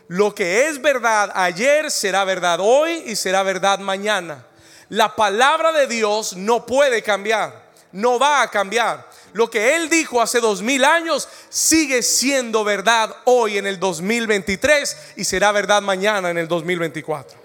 Lo 0.09 0.35
que 0.35 0.69
es 0.69 0.81
verdad 0.81 1.33
ayer 1.35 1.91
será 1.91 2.25
verdad 2.25 2.59
hoy 2.61 3.03
y 3.07 3.17
será 3.17 3.43
verdad 3.43 3.79
mañana. 3.79 4.45
La 4.91 5.17
palabra 5.17 5.73
de 5.73 5.87
Dios 5.87 6.37
no 6.37 6.67
puede 6.67 7.03
cambiar, 7.03 7.71
no 7.93 8.19
va 8.19 8.43
a 8.43 8.49
cambiar 8.49 9.09
lo 9.33 9.51
que 9.51 9.77
Él 9.77 9.89
dijo 9.89 10.21
hace 10.21 10.41
dos 10.41 10.63
mil 10.63 10.85
años 10.85 11.29
sigue 11.49 12.03
siendo 12.03 12.65
verdad 12.65 13.15
hoy 13.25 13.59
en 13.59 13.67
el 13.67 13.81
2023 13.81 14.97
y 15.17 15.25
será 15.25 15.53
verdad 15.53 15.83
mañana 15.83 16.31
en 16.31 16.39
el 16.39 16.49
2024. 16.49 17.41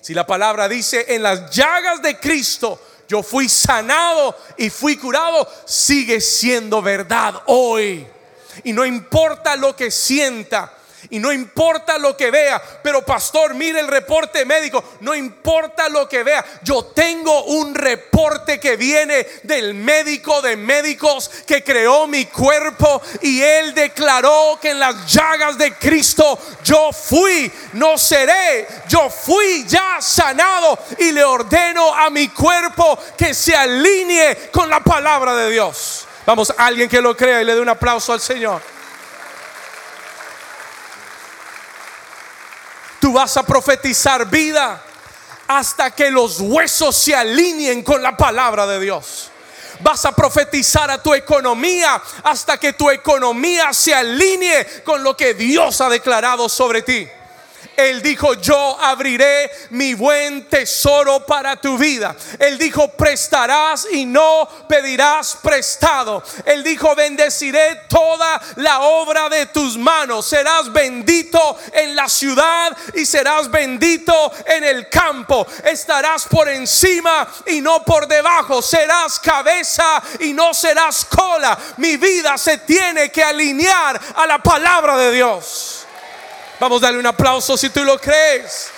Si 0.00 0.14
la 0.14 0.26
palabra 0.26 0.68
dice 0.68 1.06
en 1.08 1.22
las 1.22 1.50
llagas 1.50 2.02
de 2.02 2.18
Cristo 2.18 2.80
yo 3.12 3.22
fui 3.22 3.46
sanado 3.46 4.34
y 4.56 4.70
fui 4.70 4.96
curado, 4.96 5.46
sigue 5.66 6.18
siendo 6.18 6.80
verdad 6.80 7.42
hoy. 7.44 8.06
Y 8.64 8.72
no 8.72 8.86
importa 8.86 9.54
lo 9.56 9.76
que 9.76 9.90
sienta, 9.90 10.72
y 11.12 11.18
no 11.18 11.30
importa 11.30 11.98
lo 11.98 12.16
que 12.16 12.30
vea, 12.30 12.60
pero 12.82 13.04
pastor, 13.04 13.52
mire 13.52 13.80
el 13.80 13.86
reporte 13.86 14.46
médico, 14.46 14.82
no 15.00 15.14
importa 15.14 15.90
lo 15.90 16.08
que 16.08 16.22
vea, 16.22 16.42
yo 16.62 16.86
tengo 16.86 17.44
un 17.44 17.74
reporte 17.74 18.58
que 18.58 18.76
viene 18.76 19.26
del 19.42 19.74
médico 19.74 20.40
de 20.40 20.56
médicos 20.56 21.30
que 21.46 21.62
creó 21.62 22.06
mi 22.06 22.24
cuerpo 22.24 23.02
y 23.20 23.42
él 23.42 23.74
declaró 23.74 24.58
que 24.58 24.70
en 24.70 24.80
las 24.80 25.12
llagas 25.12 25.58
de 25.58 25.74
Cristo 25.74 26.38
yo 26.64 26.90
fui, 26.94 27.52
no 27.74 27.98
seré, 27.98 28.66
yo 28.88 29.10
fui 29.10 29.66
ya 29.68 29.98
sanado 30.00 30.78
y 30.98 31.12
le 31.12 31.24
ordeno 31.24 31.94
a 31.94 32.08
mi 32.08 32.28
cuerpo 32.28 32.98
que 33.18 33.34
se 33.34 33.54
alinee 33.54 34.48
con 34.50 34.70
la 34.70 34.80
palabra 34.80 35.34
de 35.34 35.50
Dios. 35.50 36.06
Vamos, 36.24 36.54
alguien 36.56 36.88
que 36.88 37.02
lo 37.02 37.14
crea 37.14 37.42
y 37.42 37.44
le 37.44 37.54
dé 37.54 37.60
un 37.60 37.68
aplauso 37.68 38.14
al 38.14 38.20
Señor. 38.22 38.62
Tú 43.02 43.12
vas 43.12 43.36
a 43.36 43.42
profetizar 43.42 44.30
vida 44.30 44.80
hasta 45.48 45.90
que 45.90 46.08
los 46.08 46.38
huesos 46.38 46.94
se 46.94 47.12
alineen 47.12 47.82
con 47.82 48.00
la 48.00 48.16
palabra 48.16 48.64
de 48.64 48.78
Dios. 48.78 49.28
Vas 49.80 50.04
a 50.04 50.12
profetizar 50.12 50.88
a 50.88 51.02
tu 51.02 51.12
economía 51.12 52.00
hasta 52.22 52.58
que 52.58 52.74
tu 52.74 52.88
economía 52.90 53.72
se 53.72 53.92
alinee 53.92 54.84
con 54.84 55.02
lo 55.02 55.16
que 55.16 55.34
Dios 55.34 55.80
ha 55.80 55.88
declarado 55.88 56.48
sobre 56.48 56.82
ti. 56.82 57.08
Él 57.76 58.02
dijo, 58.02 58.34
yo 58.34 58.78
abriré 58.80 59.50
mi 59.70 59.94
buen 59.94 60.48
tesoro 60.48 61.24
para 61.26 61.56
tu 61.56 61.78
vida. 61.78 62.14
Él 62.38 62.58
dijo, 62.58 62.88
prestarás 62.88 63.86
y 63.90 64.04
no 64.04 64.48
pedirás 64.68 65.38
prestado. 65.42 66.22
Él 66.44 66.62
dijo, 66.62 66.94
bendeciré 66.94 67.82
toda 67.88 68.40
la 68.56 68.80
obra 68.80 69.28
de 69.28 69.46
tus 69.46 69.76
manos. 69.76 70.26
Serás 70.26 70.72
bendito 70.72 71.58
en 71.72 71.96
la 71.96 72.08
ciudad 72.08 72.76
y 72.94 73.04
serás 73.06 73.50
bendito 73.50 74.32
en 74.46 74.64
el 74.64 74.88
campo. 74.88 75.46
Estarás 75.64 76.26
por 76.28 76.48
encima 76.48 77.26
y 77.46 77.60
no 77.60 77.82
por 77.84 78.06
debajo. 78.06 78.62
Serás 78.62 79.18
cabeza 79.18 80.02
y 80.20 80.32
no 80.32 80.52
serás 80.54 81.04
cola. 81.04 81.58
Mi 81.78 81.96
vida 81.96 82.36
se 82.38 82.58
tiene 82.58 83.10
que 83.10 83.22
alinear 83.22 84.00
a 84.16 84.26
la 84.26 84.42
palabra 84.42 84.96
de 84.96 85.12
Dios. 85.12 85.81
Vamos 86.62 86.80
a 86.80 86.86
darle 86.86 87.00
un 87.00 87.06
aplauso 87.06 87.56
si 87.56 87.70
tú 87.70 87.82
lo 87.82 87.98
crees. 87.98 88.70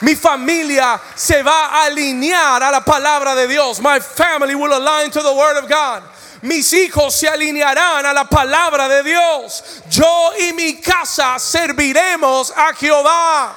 Mi 0.00 0.16
familia 0.16 1.00
se 1.14 1.40
va 1.40 1.66
a 1.66 1.84
alinear 1.84 2.60
a 2.60 2.68
la 2.72 2.80
palabra 2.80 3.36
de 3.36 3.46
Dios. 3.46 3.78
My 3.78 4.00
family 4.00 4.56
will 4.56 4.72
align 4.72 5.08
to 5.12 5.22
the 5.22 5.32
word 5.32 5.56
of 5.56 5.68
God. 5.68 6.02
Mis 6.42 6.72
hijos 6.72 7.14
se 7.14 7.28
alinearán 7.28 8.06
a 8.06 8.12
la 8.12 8.24
palabra 8.24 8.88
de 8.88 9.04
Dios. 9.04 9.82
Yo 9.88 10.32
y 10.36 10.52
mi 10.52 10.80
casa 10.80 11.38
serviremos 11.38 12.50
a 12.50 12.74
Jehová. 12.74 13.54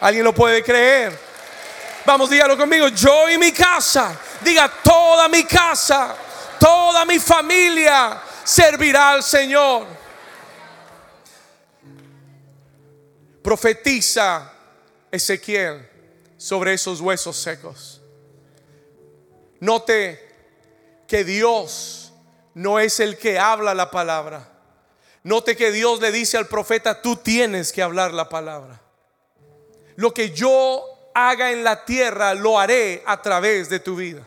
¿Alguien 0.00 0.24
lo 0.24 0.32
puede 0.32 0.60
creer? 0.64 1.16
Vamos, 2.04 2.28
dígalo 2.28 2.56
conmigo. 2.56 2.88
Yo 2.88 3.28
y 3.28 3.38
mi 3.38 3.52
casa. 3.52 4.18
Diga 4.40 4.68
toda 4.82 5.28
mi 5.28 5.44
casa. 5.44 6.16
Toda 6.58 7.04
mi 7.04 7.20
familia 7.20 8.20
servirá 8.42 9.12
al 9.12 9.22
Señor. 9.22 9.99
Profetiza 13.50 14.52
Ezequiel 15.10 15.84
sobre 16.36 16.72
esos 16.72 17.00
huesos 17.00 17.36
secos. 17.36 18.00
Note 19.58 20.20
que 21.08 21.24
Dios 21.24 22.12
no 22.54 22.78
es 22.78 23.00
el 23.00 23.18
que 23.18 23.40
habla 23.40 23.74
la 23.74 23.90
palabra. 23.90 24.48
Note 25.24 25.56
que 25.56 25.72
Dios 25.72 26.00
le 26.00 26.12
dice 26.12 26.36
al 26.36 26.46
profeta, 26.46 27.02
tú 27.02 27.16
tienes 27.16 27.72
que 27.72 27.82
hablar 27.82 28.14
la 28.14 28.28
palabra. 28.28 28.80
Lo 29.96 30.14
que 30.14 30.30
yo 30.30 30.84
haga 31.12 31.50
en 31.50 31.64
la 31.64 31.84
tierra, 31.84 32.34
lo 32.34 32.56
haré 32.56 33.02
a 33.04 33.20
través 33.20 33.68
de 33.68 33.80
tu 33.80 33.96
vida. 33.96 34.24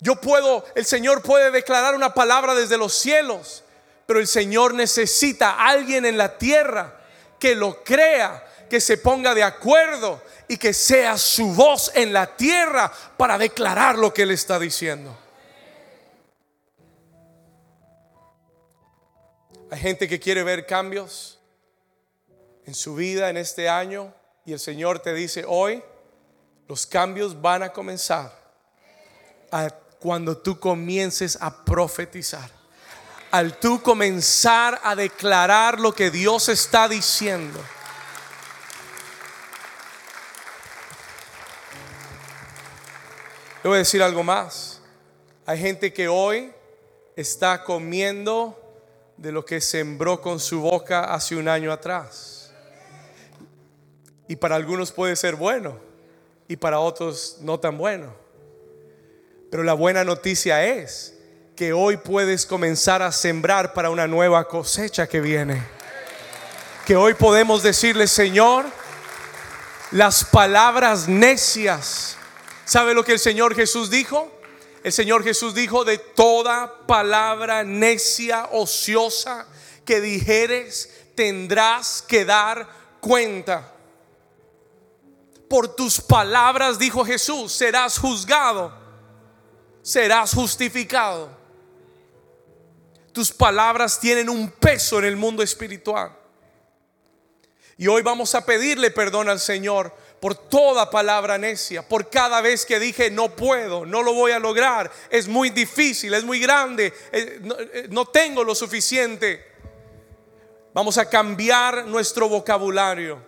Yo 0.00 0.16
puedo, 0.16 0.66
el 0.74 0.84
Señor 0.84 1.22
puede 1.22 1.50
declarar 1.50 1.94
una 1.94 2.12
palabra 2.12 2.54
desde 2.54 2.76
los 2.76 2.92
cielos, 2.92 3.64
pero 4.10 4.18
el 4.18 4.26
Señor 4.26 4.74
necesita 4.74 5.50
a 5.50 5.68
alguien 5.68 6.04
en 6.04 6.18
la 6.18 6.36
tierra 6.36 7.00
que 7.38 7.54
lo 7.54 7.84
crea, 7.84 8.44
que 8.68 8.80
se 8.80 8.96
ponga 8.96 9.36
de 9.36 9.44
acuerdo 9.44 10.20
y 10.48 10.56
que 10.56 10.74
sea 10.74 11.16
su 11.16 11.54
voz 11.54 11.92
en 11.94 12.12
la 12.12 12.34
tierra 12.34 12.92
para 13.16 13.38
declarar 13.38 13.96
lo 13.96 14.12
que 14.12 14.22
Él 14.22 14.32
está 14.32 14.58
diciendo. 14.58 15.16
Hay 19.70 19.78
gente 19.78 20.08
que 20.08 20.18
quiere 20.18 20.42
ver 20.42 20.66
cambios 20.66 21.38
en 22.66 22.74
su 22.74 22.96
vida 22.96 23.30
en 23.30 23.36
este 23.36 23.68
año 23.68 24.12
y 24.44 24.54
el 24.54 24.58
Señor 24.58 24.98
te 24.98 25.14
dice 25.14 25.44
hoy, 25.46 25.84
los 26.66 26.84
cambios 26.84 27.40
van 27.40 27.62
a 27.62 27.72
comenzar 27.72 28.36
cuando 30.00 30.36
tú 30.36 30.58
comiences 30.58 31.38
a 31.40 31.64
profetizar. 31.64 32.58
Al 33.30 33.58
tú 33.58 33.80
comenzar 33.80 34.80
a 34.82 34.96
declarar 34.96 35.78
lo 35.78 35.94
que 35.94 36.10
Dios 36.10 36.48
está 36.48 36.88
diciendo. 36.88 37.60
Le 43.62 43.68
voy 43.68 43.76
a 43.76 43.78
decir 43.78 44.02
algo 44.02 44.22
más. 44.22 44.80
Hay 45.46 45.58
gente 45.58 45.92
que 45.92 46.08
hoy 46.08 46.52
está 47.14 47.62
comiendo 47.62 48.56
de 49.16 49.32
lo 49.32 49.44
que 49.44 49.60
sembró 49.60 50.20
con 50.20 50.40
su 50.40 50.62
boca 50.62 51.12
hace 51.12 51.36
un 51.36 51.46
año 51.46 51.70
atrás. 51.72 52.52
Y 54.28 54.36
para 54.36 54.56
algunos 54.56 54.92
puede 54.92 55.14
ser 55.16 55.36
bueno 55.36 55.78
y 56.48 56.56
para 56.56 56.80
otros 56.80 57.36
no 57.40 57.60
tan 57.60 57.76
bueno. 57.76 58.14
Pero 59.50 59.62
la 59.62 59.74
buena 59.74 60.04
noticia 60.04 60.64
es 60.64 61.19
que 61.60 61.74
hoy 61.74 61.98
puedes 61.98 62.46
comenzar 62.46 63.02
a 63.02 63.12
sembrar 63.12 63.74
para 63.74 63.90
una 63.90 64.06
nueva 64.06 64.48
cosecha 64.48 65.06
que 65.06 65.20
viene. 65.20 65.62
Que 66.86 66.96
hoy 66.96 67.12
podemos 67.12 67.62
decirle, 67.62 68.06
Señor, 68.06 68.64
las 69.90 70.24
palabras 70.24 71.06
necias. 71.06 72.16
¿Sabe 72.64 72.94
lo 72.94 73.04
que 73.04 73.12
el 73.12 73.18
Señor 73.18 73.54
Jesús 73.54 73.90
dijo? 73.90 74.32
El 74.82 74.90
Señor 74.90 75.22
Jesús 75.22 75.54
dijo, 75.54 75.84
de 75.84 75.98
toda 75.98 76.86
palabra 76.86 77.62
necia, 77.62 78.48
ociosa 78.52 79.46
que 79.84 80.00
dijeres, 80.00 80.90
tendrás 81.14 82.00
que 82.00 82.24
dar 82.24 82.70
cuenta. 83.02 83.70
Por 85.46 85.76
tus 85.76 86.00
palabras, 86.00 86.78
dijo 86.78 87.04
Jesús, 87.04 87.52
serás 87.52 87.98
juzgado, 87.98 88.72
serás 89.82 90.32
justificado. 90.32 91.38
Tus 93.12 93.32
palabras 93.32 93.98
tienen 93.98 94.28
un 94.28 94.50
peso 94.50 94.98
en 94.98 95.04
el 95.04 95.16
mundo 95.16 95.42
espiritual. 95.42 96.16
Y 97.76 97.86
hoy 97.86 98.02
vamos 98.02 98.34
a 98.34 98.44
pedirle 98.44 98.90
perdón 98.90 99.28
al 99.30 99.40
Señor 99.40 99.94
por 100.20 100.34
toda 100.34 100.90
palabra 100.90 101.38
necia, 101.38 101.88
por 101.88 102.10
cada 102.10 102.42
vez 102.42 102.66
que 102.66 102.78
dije 102.78 103.10
no 103.10 103.34
puedo, 103.34 103.86
no 103.86 104.02
lo 104.02 104.12
voy 104.12 104.32
a 104.32 104.38
lograr, 104.38 104.92
es 105.08 105.26
muy 105.26 105.48
difícil, 105.48 106.12
es 106.12 106.22
muy 106.22 106.38
grande, 106.40 106.92
eh, 107.10 107.40
eh, 107.72 107.86
no, 107.88 108.04
tengo 108.04 108.44
lo 108.44 108.54
suficiente. 108.54 109.46
Vamos 110.74 110.98
a 110.98 111.08
cambiar 111.08 111.86
nuestro 111.86 112.28
vocabulario. 112.28 113.18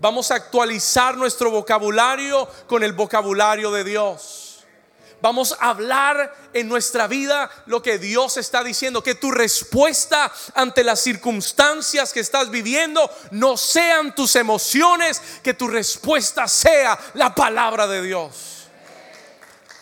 Vamos 0.00 0.30
a 0.30 0.36
actualizar 0.36 1.16
nuestro 1.16 1.50
vocabulario 1.50 2.48
con 2.66 2.82
el 2.82 2.92
vocabulario 2.92 3.72
de 3.72 3.84
Dios. 3.84 4.51
Vamos 5.22 5.56
a 5.60 5.68
hablar 5.68 6.34
en 6.52 6.68
nuestra 6.68 7.06
vida 7.06 7.48
lo 7.66 7.80
que 7.80 7.96
Dios 7.98 8.36
está 8.38 8.64
diciendo. 8.64 9.04
Que 9.04 9.14
tu 9.14 9.30
respuesta 9.30 10.32
ante 10.52 10.82
las 10.82 10.98
circunstancias 11.00 12.12
que 12.12 12.18
estás 12.18 12.50
viviendo 12.50 13.08
no 13.30 13.56
sean 13.56 14.16
tus 14.16 14.34
emociones, 14.34 15.22
que 15.44 15.54
tu 15.54 15.68
respuesta 15.68 16.48
sea 16.48 16.98
la 17.14 17.32
palabra 17.32 17.86
de 17.86 18.02
Dios. 18.02 18.66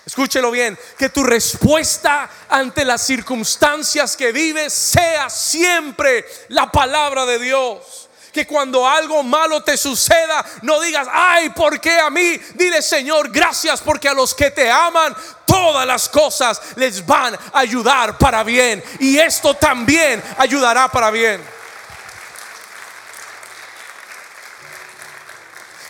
Escúchelo 0.04 0.50
bien, 0.50 0.78
que 0.98 1.08
tu 1.08 1.24
respuesta 1.24 2.28
ante 2.50 2.84
las 2.84 3.00
circunstancias 3.06 4.18
que 4.18 4.32
vives 4.32 4.74
sea 4.74 5.30
siempre 5.30 6.26
la 6.48 6.70
palabra 6.70 7.24
de 7.24 7.38
Dios 7.38 7.99
que 8.32 8.46
cuando 8.46 8.88
algo 8.88 9.22
malo 9.22 9.62
te 9.62 9.76
suceda, 9.76 10.44
no 10.62 10.80
digas, 10.80 11.08
ay, 11.10 11.50
¿por 11.50 11.80
qué 11.80 11.98
a 11.98 12.10
mí? 12.10 12.38
Dile, 12.54 12.82
Señor, 12.82 13.30
gracias 13.30 13.80
porque 13.80 14.08
a 14.08 14.14
los 14.14 14.34
que 14.34 14.50
te 14.50 14.70
aman, 14.70 15.14
todas 15.44 15.86
las 15.86 16.08
cosas 16.08 16.60
les 16.76 17.04
van 17.04 17.34
a 17.34 17.58
ayudar 17.58 18.16
para 18.18 18.42
bien. 18.44 18.82
Y 19.00 19.18
esto 19.18 19.54
también 19.54 20.22
ayudará 20.38 20.88
para 20.88 21.10
bien. 21.10 21.42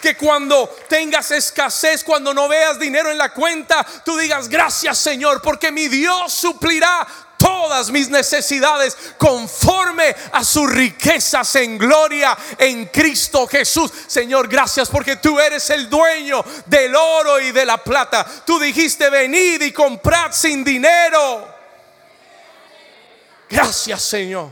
Que 0.00 0.16
cuando 0.16 0.66
tengas 0.88 1.30
escasez, 1.30 2.02
cuando 2.02 2.32
no 2.32 2.48
veas 2.48 2.78
dinero 2.78 3.10
en 3.10 3.18
la 3.18 3.34
cuenta, 3.34 3.86
tú 4.02 4.16
digas 4.16 4.48
gracias 4.48 4.96
Señor, 4.96 5.42
porque 5.42 5.70
mi 5.70 5.88
Dios 5.88 6.32
suplirá 6.32 7.06
todas 7.40 7.90
mis 7.90 8.10
necesidades 8.10 8.96
conforme 9.16 10.14
a 10.32 10.44
sus 10.44 10.70
riquezas 10.70 11.54
en 11.56 11.78
gloria 11.78 12.36
en 12.58 12.86
Cristo 12.86 13.46
Jesús. 13.46 13.90
Señor, 14.06 14.46
gracias 14.46 14.90
porque 14.90 15.16
tú 15.16 15.40
eres 15.40 15.70
el 15.70 15.88
dueño 15.88 16.44
del 16.66 16.94
oro 16.94 17.40
y 17.40 17.50
de 17.50 17.64
la 17.64 17.78
plata. 17.78 18.26
Tú 18.44 18.60
dijiste, 18.60 19.08
venid 19.08 19.62
y 19.62 19.72
comprad 19.72 20.32
sin 20.32 20.62
dinero. 20.62 21.48
Gracias, 23.48 24.02
Señor. 24.02 24.50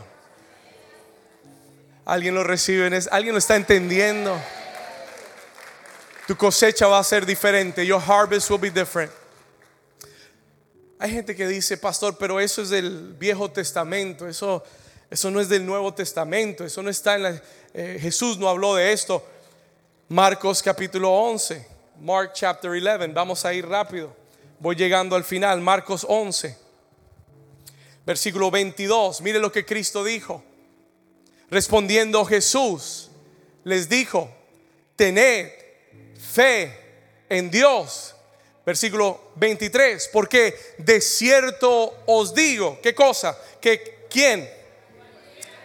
Alguien 2.06 2.34
lo 2.34 2.42
recibe, 2.42 2.90
alguien 3.10 3.34
lo 3.34 3.38
está 3.38 3.54
entendiendo. 3.56 4.40
Tu 6.26 6.36
cosecha 6.36 6.86
va 6.86 6.98
a 6.98 7.04
ser 7.04 7.26
diferente. 7.26 7.84
Your 7.84 8.00
harvest 8.00 8.48
will 8.48 8.58
be 8.58 8.70
different. 8.70 9.12
Hay 11.00 11.12
gente 11.12 11.36
que 11.36 11.46
dice, 11.46 11.76
pastor, 11.76 12.16
pero 12.18 12.40
eso 12.40 12.60
es 12.60 12.70
del 12.70 13.14
Viejo 13.14 13.48
Testamento, 13.50 14.26
eso, 14.26 14.64
eso 15.08 15.30
no 15.30 15.40
es 15.40 15.48
del 15.48 15.64
Nuevo 15.64 15.94
Testamento, 15.94 16.64
eso 16.64 16.82
no 16.82 16.90
está 16.90 17.14
en 17.14 17.22
la... 17.22 17.42
Eh, 17.72 17.98
Jesús 18.00 18.36
no 18.36 18.48
habló 18.48 18.74
de 18.74 18.92
esto. 18.92 19.24
Marcos 20.08 20.60
capítulo 20.60 21.12
11, 21.12 21.64
Mark 22.00 22.32
chapter 22.34 22.70
11, 22.70 23.12
vamos 23.12 23.44
a 23.44 23.54
ir 23.54 23.68
rápido. 23.68 24.12
Voy 24.58 24.74
llegando 24.74 25.14
al 25.14 25.22
final, 25.22 25.60
Marcos 25.60 26.04
11, 26.08 26.58
versículo 28.04 28.50
22. 28.50 29.20
Mire 29.20 29.38
lo 29.38 29.52
que 29.52 29.64
Cristo 29.64 30.02
dijo. 30.02 30.42
Respondiendo 31.48 32.24
Jesús, 32.24 33.08
les 33.62 33.88
dijo, 33.88 34.30
tened 34.96 35.50
fe 36.18 36.76
en 37.28 37.50
Dios 37.52 38.16
Versículo 38.68 39.30
23, 39.36 40.10
porque 40.12 40.74
de 40.76 41.00
cierto 41.00 42.02
os 42.04 42.34
digo, 42.34 42.78
¿qué 42.82 42.94
cosa? 42.94 43.34
Que 43.58 44.04
quién? 44.10 44.46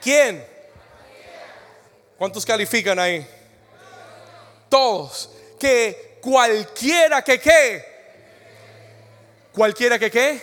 ¿Quién? 0.02 0.48
¿Cuántos 2.18 2.46
califican 2.46 2.98
ahí? 3.00 3.28
Todos. 4.70 5.32
Que 5.60 6.18
cualquiera 6.22 7.22
que 7.22 7.42
qué. 7.42 7.86
Cualquiera 9.52 10.00
que 10.00 10.10
qué. 10.10 10.42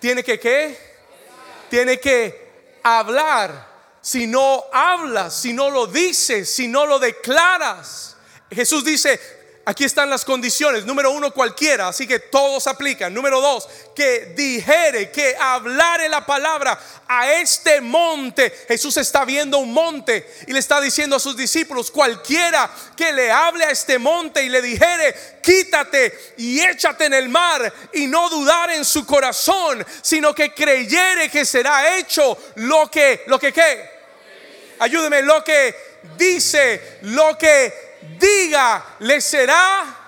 Tiene 0.00 0.24
que 0.24 0.40
qué. 0.40 0.78
Tiene 1.68 2.00
que 2.00 2.52
hablar. 2.82 3.68
Si 4.00 4.26
no 4.26 4.64
hablas, 4.72 5.34
si 5.34 5.52
no 5.52 5.68
lo 5.68 5.86
dices, 5.86 6.48
si 6.48 6.68
no 6.68 6.86
lo 6.86 6.98
declaras. 6.98 8.16
Jesús 8.50 8.82
dice, 8.82 9.41
Aquí 9.64 9.84
están 9.84 10.10
las 10.10 10.24
condiciones. 10.24 10.84
Número 10.84 11.12
uno, 11.12 11.32
cualquiera. 11.32 11.86
Así 11.86 12.04
que 12.04 12.18
todos 12.18 12.66
aplican. 12.66 13.14
Número 13.14 13.40
dos, 13.40 13.68
que 13.94 14.32
dijere, 14.34 15.12
que 15.12 15.36
hablare 15.38 16.08
la 16.08 16.26
palabra 16.26 16.78
a 17.06 17.32
este 17.34 17.80
monte. 17.80 18.50
Jesús 18.66 18.96
está 18.96 19.24
viendo 19.24 19.58
un 19.58 19.72
monte 19.72 20.28
y 20.48 20.52
le 20.52 20.58
está 20.58 20.80
diciendo 20.80 21.14
a 21.14 21.20
sus 21.20 21.36
discípulos, 21.36 21.92
cualquiera 21.92 22.68
que 22.96 23.12
le 23.12 23.30
hable 23.30 23.64
a 23.64 23.70
este 23.70 24.00
monte 24.00 24.42
y 24.42 24.48
le 24.48 24.60
dijere, 24.60 25.14
quítate 25.40 26.34
y 26.38 26.60
échate 26.60 27.04
en 27.04 27.14
el 27.14 27.28
mar 27.28 27.72
y 27.92 28.08
no 28.08 28.28
dudar 28.30 28.70
en 28.72 28.84
su 28.84 29.06
corazón, 29.06 29.86
sino 30.00 30.34
que 30.34 30.52
creyere 30.52 31.30
que 31.30 31.44
será 31.44 31.98
hecho 31.98 32.36
lo 32.56 32.90
que, 32.90 33.22
lo 33.26 33.38
que 33.38 33.52
qué. 33.52 33.90
Ayúdeme, 34.80 35.22
lo 35.22 35.44
que 35.44 35.72
dice, 36.18 36.98
lo 37.02 37.38
que 37.38 37.91
diga, 38.18 38.84
le 39.00 39.20
será. 39.20 39.98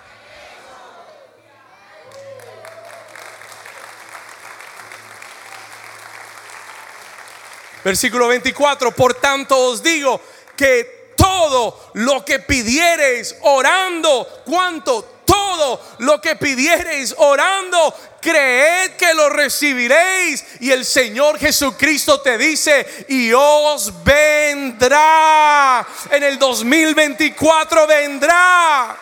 Versículo 7.85 8.29
24, 8.29 8.93
por 8.93 9.15
tanto 9.15 9.59
os 9.59 9.83
digo 9.83 10.21
que 10.57 11.13
todo 11.17 11.91
lo 11.95 12.25
que 12.25 12.39
pidiereis 12.39 13.37
orando, 13.43 14.43
¿cuánto? 14.47 15.14
Todo 15.25 15.81
lo 15.99 16.20
que 16.20 16.37
pidiereis 16.37 17.14
orando, 17.18 17.95
creed 18.20 18.93
que 18.93 19.14
lo 19.14 19.29
recibiréis. 19.31 20.45
Y 20.61 20.70
el 20.70 20.85
Señor 20.85 21.39
Jesucristo 21.39 22.20
te 22.20 22.37
dice, 22.39 23.07
y 23.09 23.33
os 23.33 23.93
vendrá. 24.05 25.87
En 26.11 26.22
el 26.22 26.39
2024 26.39 27.87
vendrá. 27.87 28.99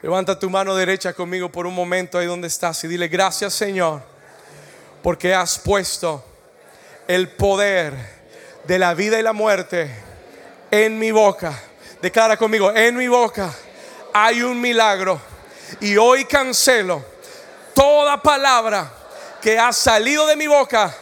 Levanta 0.00 0.38
tu 0.38 0.48
mano 0.48 0.76
derecha 0.76 1.12
conmigo 1.12 1.50
por 1.50 1.66
un 1.66 1.74
momento 1.74 2.18
ahí 2.18 2.26
donde 2.26 2.46
estás 2.46 2.82
y 2.84 2.88
dile 2.88 3.08
gracias 3.08 3.52
Señor 3.52 4.00
porque 5.02 5.34
has 5.34 5.58
puesto 5.58 6.24
el 7.08 7.30
poder 7.30 8.17
de 8.68 8.78
la 8.78 8.92
vida 8.92 9.18
y 9.18 9.22
la 9.22 9.32
muerte 9.32 9.90
en 10.70 10.98
mi 10.98 11.10
boca. 11.10 11.58
Declara 12.02 12.36
conmigo, 12.36 12.70
en 12.70 12.98
mi 12.98 13.08
boca 13.08 13.50
hay 14.12 14.42
un 14.42 14.60
milagro 14.60 15.18
y 15.80 15.96
hoy 15.96 16.26
cancelo 16.26 17.02
toda 17.74 18.20
palabra 18.20 18.92
que 19.40 19.58
ha 19.58 19.72
salido 19.72 20.26
de 20.26 20.36
mi 20.36 20.46
boca 20.46 20.94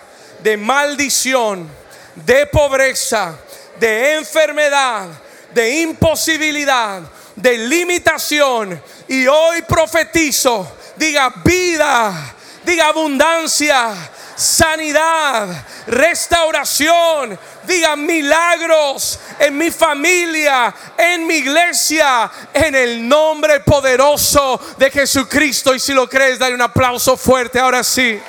de 0.44 0.56
maldición, 0.56 1.68
de 2.14 2.46
pobreza, 2.46 3.36
de 3.80 4.14
enfermedad, 4.14 5.08
de 5.52 5.80
imposibilidad 5.80 7.02
de 7.34 7.58
limitación. 7.58 8.80
Y 9.08 9.26
hoy 9.26 9.62
profetizo, 9.62 10.76
diga 10.96 11.34
vida, 11.44 12.32
diga 12.64 12.86
abundancia, 12.86 13.92
sanidad, 14.36 15.48
restauración, 15.86 17.38
diga 17.66 17.96
milagros 17.96 19.18
en 19.38 19.56
mi 19.56 19.70
familia, 19.70 20.74
en 20.96 21.26
mi 21.26 21.34
iglesia, 21.34 22.30
en 22.52 22.74
el 22.74 23.08
nombre 23.08 23.60
poderoso 23.60 24.60
de 24.78 24.90
Jesucristo. 24.90 25.74
Y 25.74 25.80
si 25.80 25.92
lo 25.92 26.08
crees, 26.08 26.38
dale 26.38 26.54
un 26.54 26.62
aplauso 26.62 27.16
fuerte 27.16 27.58
ahora 27.58 27.82
sí. 27.82 28.20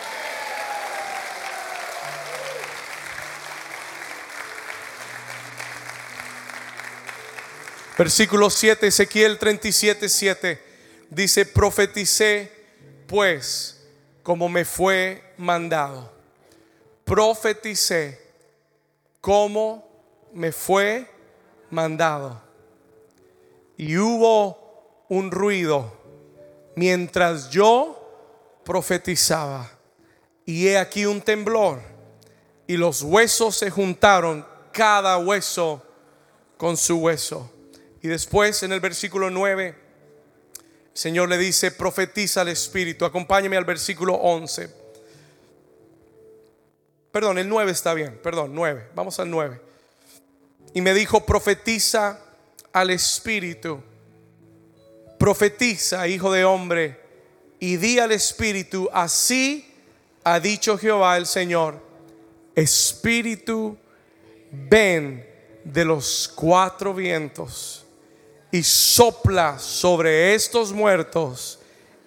Versículo 7.98 8.50
7, 8.50 8.88
Ezequiel 8.88 9.40
37, 9.40 10.08
7. 10.08 10.64
Dice, 11.10 11.46
profeticé 11.46 12.52
pues 13.08 13.78
como 14.22 14.50
me 14.50 14.66
fue 14.66 15.34
mandado. 15.38 16.14
Profeticé 17.06 18.27
como 19.28 19.86
me 20.32 20.54
fue 20.54 21.06
mandado. 21.70 22.42
Y 23.76 23.98
hubo 23.98 25.04
un 25.10 25.32
ruido 25.32 25.92
mientras 26.78 27.50
yo 27.50 28.62
profetizaba. 28.64 29.70
Y 30.46 30.70
he 30.70 30.78
aquí 30.78 31.06
un 31.06 31.20
temblor. 31.20 31.82
Y 32.68 32.78
los 32.78 33.02
huesos 33.02 33.58
se 33.58 33.70
juntaron, 33.70 34.48
cada 34.72 35.18
hueso 35.18 35.84
con 36.56 36.78
su 36.78 36.96
hueso. 36.96 37.52
Y 38.02 38.08
después 38.08 38.64
en 38.64 38.72
el 38.72 38.80
versículo 38.80 39.30
9, 39.30 39.68
el 39.68 39.76
Señor 40.94 41.28
le 41.28 41.38
dice, 41.38 41.72
profetiza 41.72 42.40
al 42.40 42.48
Espíritu. 42.48 43.04
Acompáñame 43.04 43.58
al 43.58 43.66
versículo 43.66 44.14
11. 44.14 44.87
Perdón, 47.18 47.40
el 47.40 47.50
9 47.50 47.72
está 47.72 47.96
bien, 47.96 48.20
perdón, 48.22 48.54
9. 48.54 48.90
Vamos 48.94 49.20
al 49.20 49.32
9. 49.32 49.60
Y 50.76 50.82
me 50.82 50.94
dijo, 50.94 51.26
profetiza 51.26 52.20
al 52.72 52.92
Espíritu. 52.92 53.82
Profetiza, 55.18 56.08
hijo 56.08 56.32
de 56.32 56.46
hombre, 56.46 57.02
y 57.60 57.78
di 57.78 57.98
al 57.98 58.12
Espíritu, 58.12 58.88
así 58.94 59.68
ha 60.24 60.40
dicho 60.40 60.78
Jehová 60.78 61.18
el 61.18 61.26
Señor, 61.26 61.82
Espíritu, 62.54 63.76
ven 64.52 65.28
de 65.64 65.86
los 65.86 66.32
cuatro 66.36 66.94
vientos 66.94 67.84
y 68.52 68.62
sopla 68.62 69.58
sobre 69.58 70.36
estos 70.36 70.72
muertos 70.72 71.58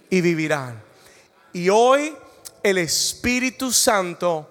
y 0.08 0.20
vivirán. 0.20 0.80
Y 1.52 1.68
hoy 1.68 2.14
el 2.62 2.78
Espíritu 2.78 3.72
Santo 3.72 4.46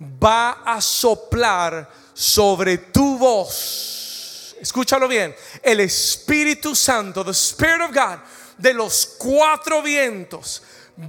va 0.00 0.62
a 0.64 0.80
soplar 0.80 1.88
sobre 2.14 2.78
tu 2.78 3.18
voz. 3.18 4.56
Escúchalo 4.60 5.08
bien. 5.08 5.34
El 5.62 5.80
Espíritu 5.80 6.74
Santo, 6.74 7.24
the 7.24 7.32
Spirit 7.32 7.82
of 7.82 7.92
God, 7.92 8.18
de 8.58 8.74
los 8.74 9.16
cuatro 9.18 9.82
vientos 9.82 10.62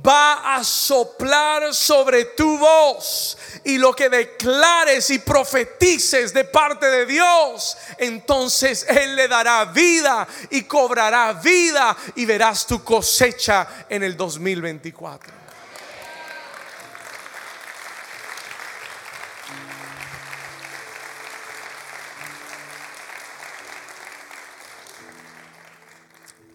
va 0.06 0.56
a 0.56 0.64
soplar 0.64 1.74
sobre 1.74 2.26
tu 2.26 2.60
voz 2.60 3.38
y 3.64 3.78
lo 3.80 3.94
que 3.94 4.08
declares 4.08 5.10
y 5.10 5.20
profetices 5.20 6.32
de 6.32 6.44
parte 6.44 6.86
de 6.86 7.08
Dios, 7.08 7.76
entonces 7.98 8.86
Él 8.88 9.16
le 9.16 9.28
dará 9.28 9.66
vida 9.66 10.28
y 10.52 10.64
cobrará 10.64 11.34
vida 11.34 11.98
y 12.16 12.26
verás 12.26 12.68
tu 12.68 12.84
cosecha 12.84 13.86
en 13.90 14.04
el 14.04 14.16
2024. 14.16 15.39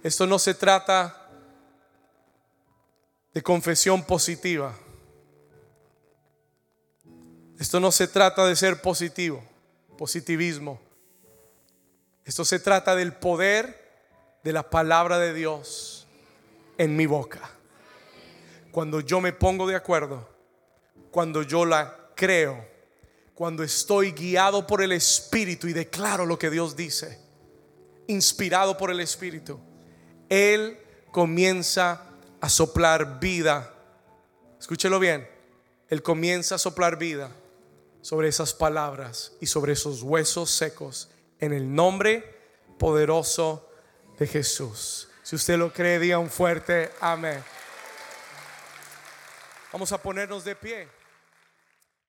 Esto 0.04 0.26
no 0.26 0.38
se 0.38 0.52
trata 0.52 1.30
de 3.32 3.42
confesión 3.42 4.04
positiva. 4.04 4.76
Esto 7.58 7.80
no 7.80 7.90
se 7.90 8.06
trata 8.06 8.44
de 8.44 8.54
ser 8.54 8.82
positivo, 8.82 9.42
positivismo. 9.96 10.78
Esto 12.22 12.44
se 12.44 12.58
trata 12.58 12.94
del 12.94 13.14
poder 13.14 13.82
de 14.42 14.52
la 14.52 14.68
palabra 14.68 15.18
de 15.18 15.32
Dios 15.32 16.06
en 16.76 16.94
mi 16.96 17.06
boca. 17.06 17.50
Cuando 18.72 19.00
yo 19.00 19.22
me 19.22 19.32
pongo 19.32 19.66
de 19.66 19.74
acuerdo, 19.74 20.28
cuando 21.10 21.42
yo 21.42 21.64
la 21.64 22.10
creo, 22.14 22.62
cuando 23.34 23.62
estoy 23.62 24.12
guiado 24.12 24.66
por 24.66 24.82
el 24.82 24.92
Espíritu 24.92 25.66
y 25.66 25.72
declaro 25.72 26.26
lo 26.26 26.38
que 26.38 26.50
Dios 26.50 26.76
dice, 26.76 27.18
inspirado 28.06 28.76
por 28.76 28.90
el 28.90 29.00
Espíritu, 29.00 29.58
Él 30.28 30.78
comienza 31.10 32.02
a 32.40 32.48
soplar 32.48 33.20
vida. 33.20 33.72
Escúchelo 34.58 34.98
bien. 34.98 35.28
Él 35.88 36.02
comienza 36.02 36.56
a 36.56 36.58
soplar 36.58 36.98
vida 36.98 37.30
sobre 38.00 38.28
esas 38.28 38.52
palabras 38.52 39.32
y 39.40 39.46
sobre 39.46 39.72
esos 39.72 40.02
huesos 40.02 40.50
secos 40.50 41.10
en 41.40 41.52
el 41.52 41.74
nombre 41.74 42.38
poderoso 42.78 43.68
de 44.18 44.26
Jesús. 44.26 45.08
Si 45.22 45.36
usted 45.36 45.56
lo 45.56 45.72
cree, 45.72 45.98
diga 45.98 46.18
un 46.18 46.30
fuerte 46.30 46.90
amén. 47.00 47.42
Vamos 49.72 49.90
a 49.92 50.02
ponernos 50.02 50.44
de 50.44 50.54
pie. 50.54 50.88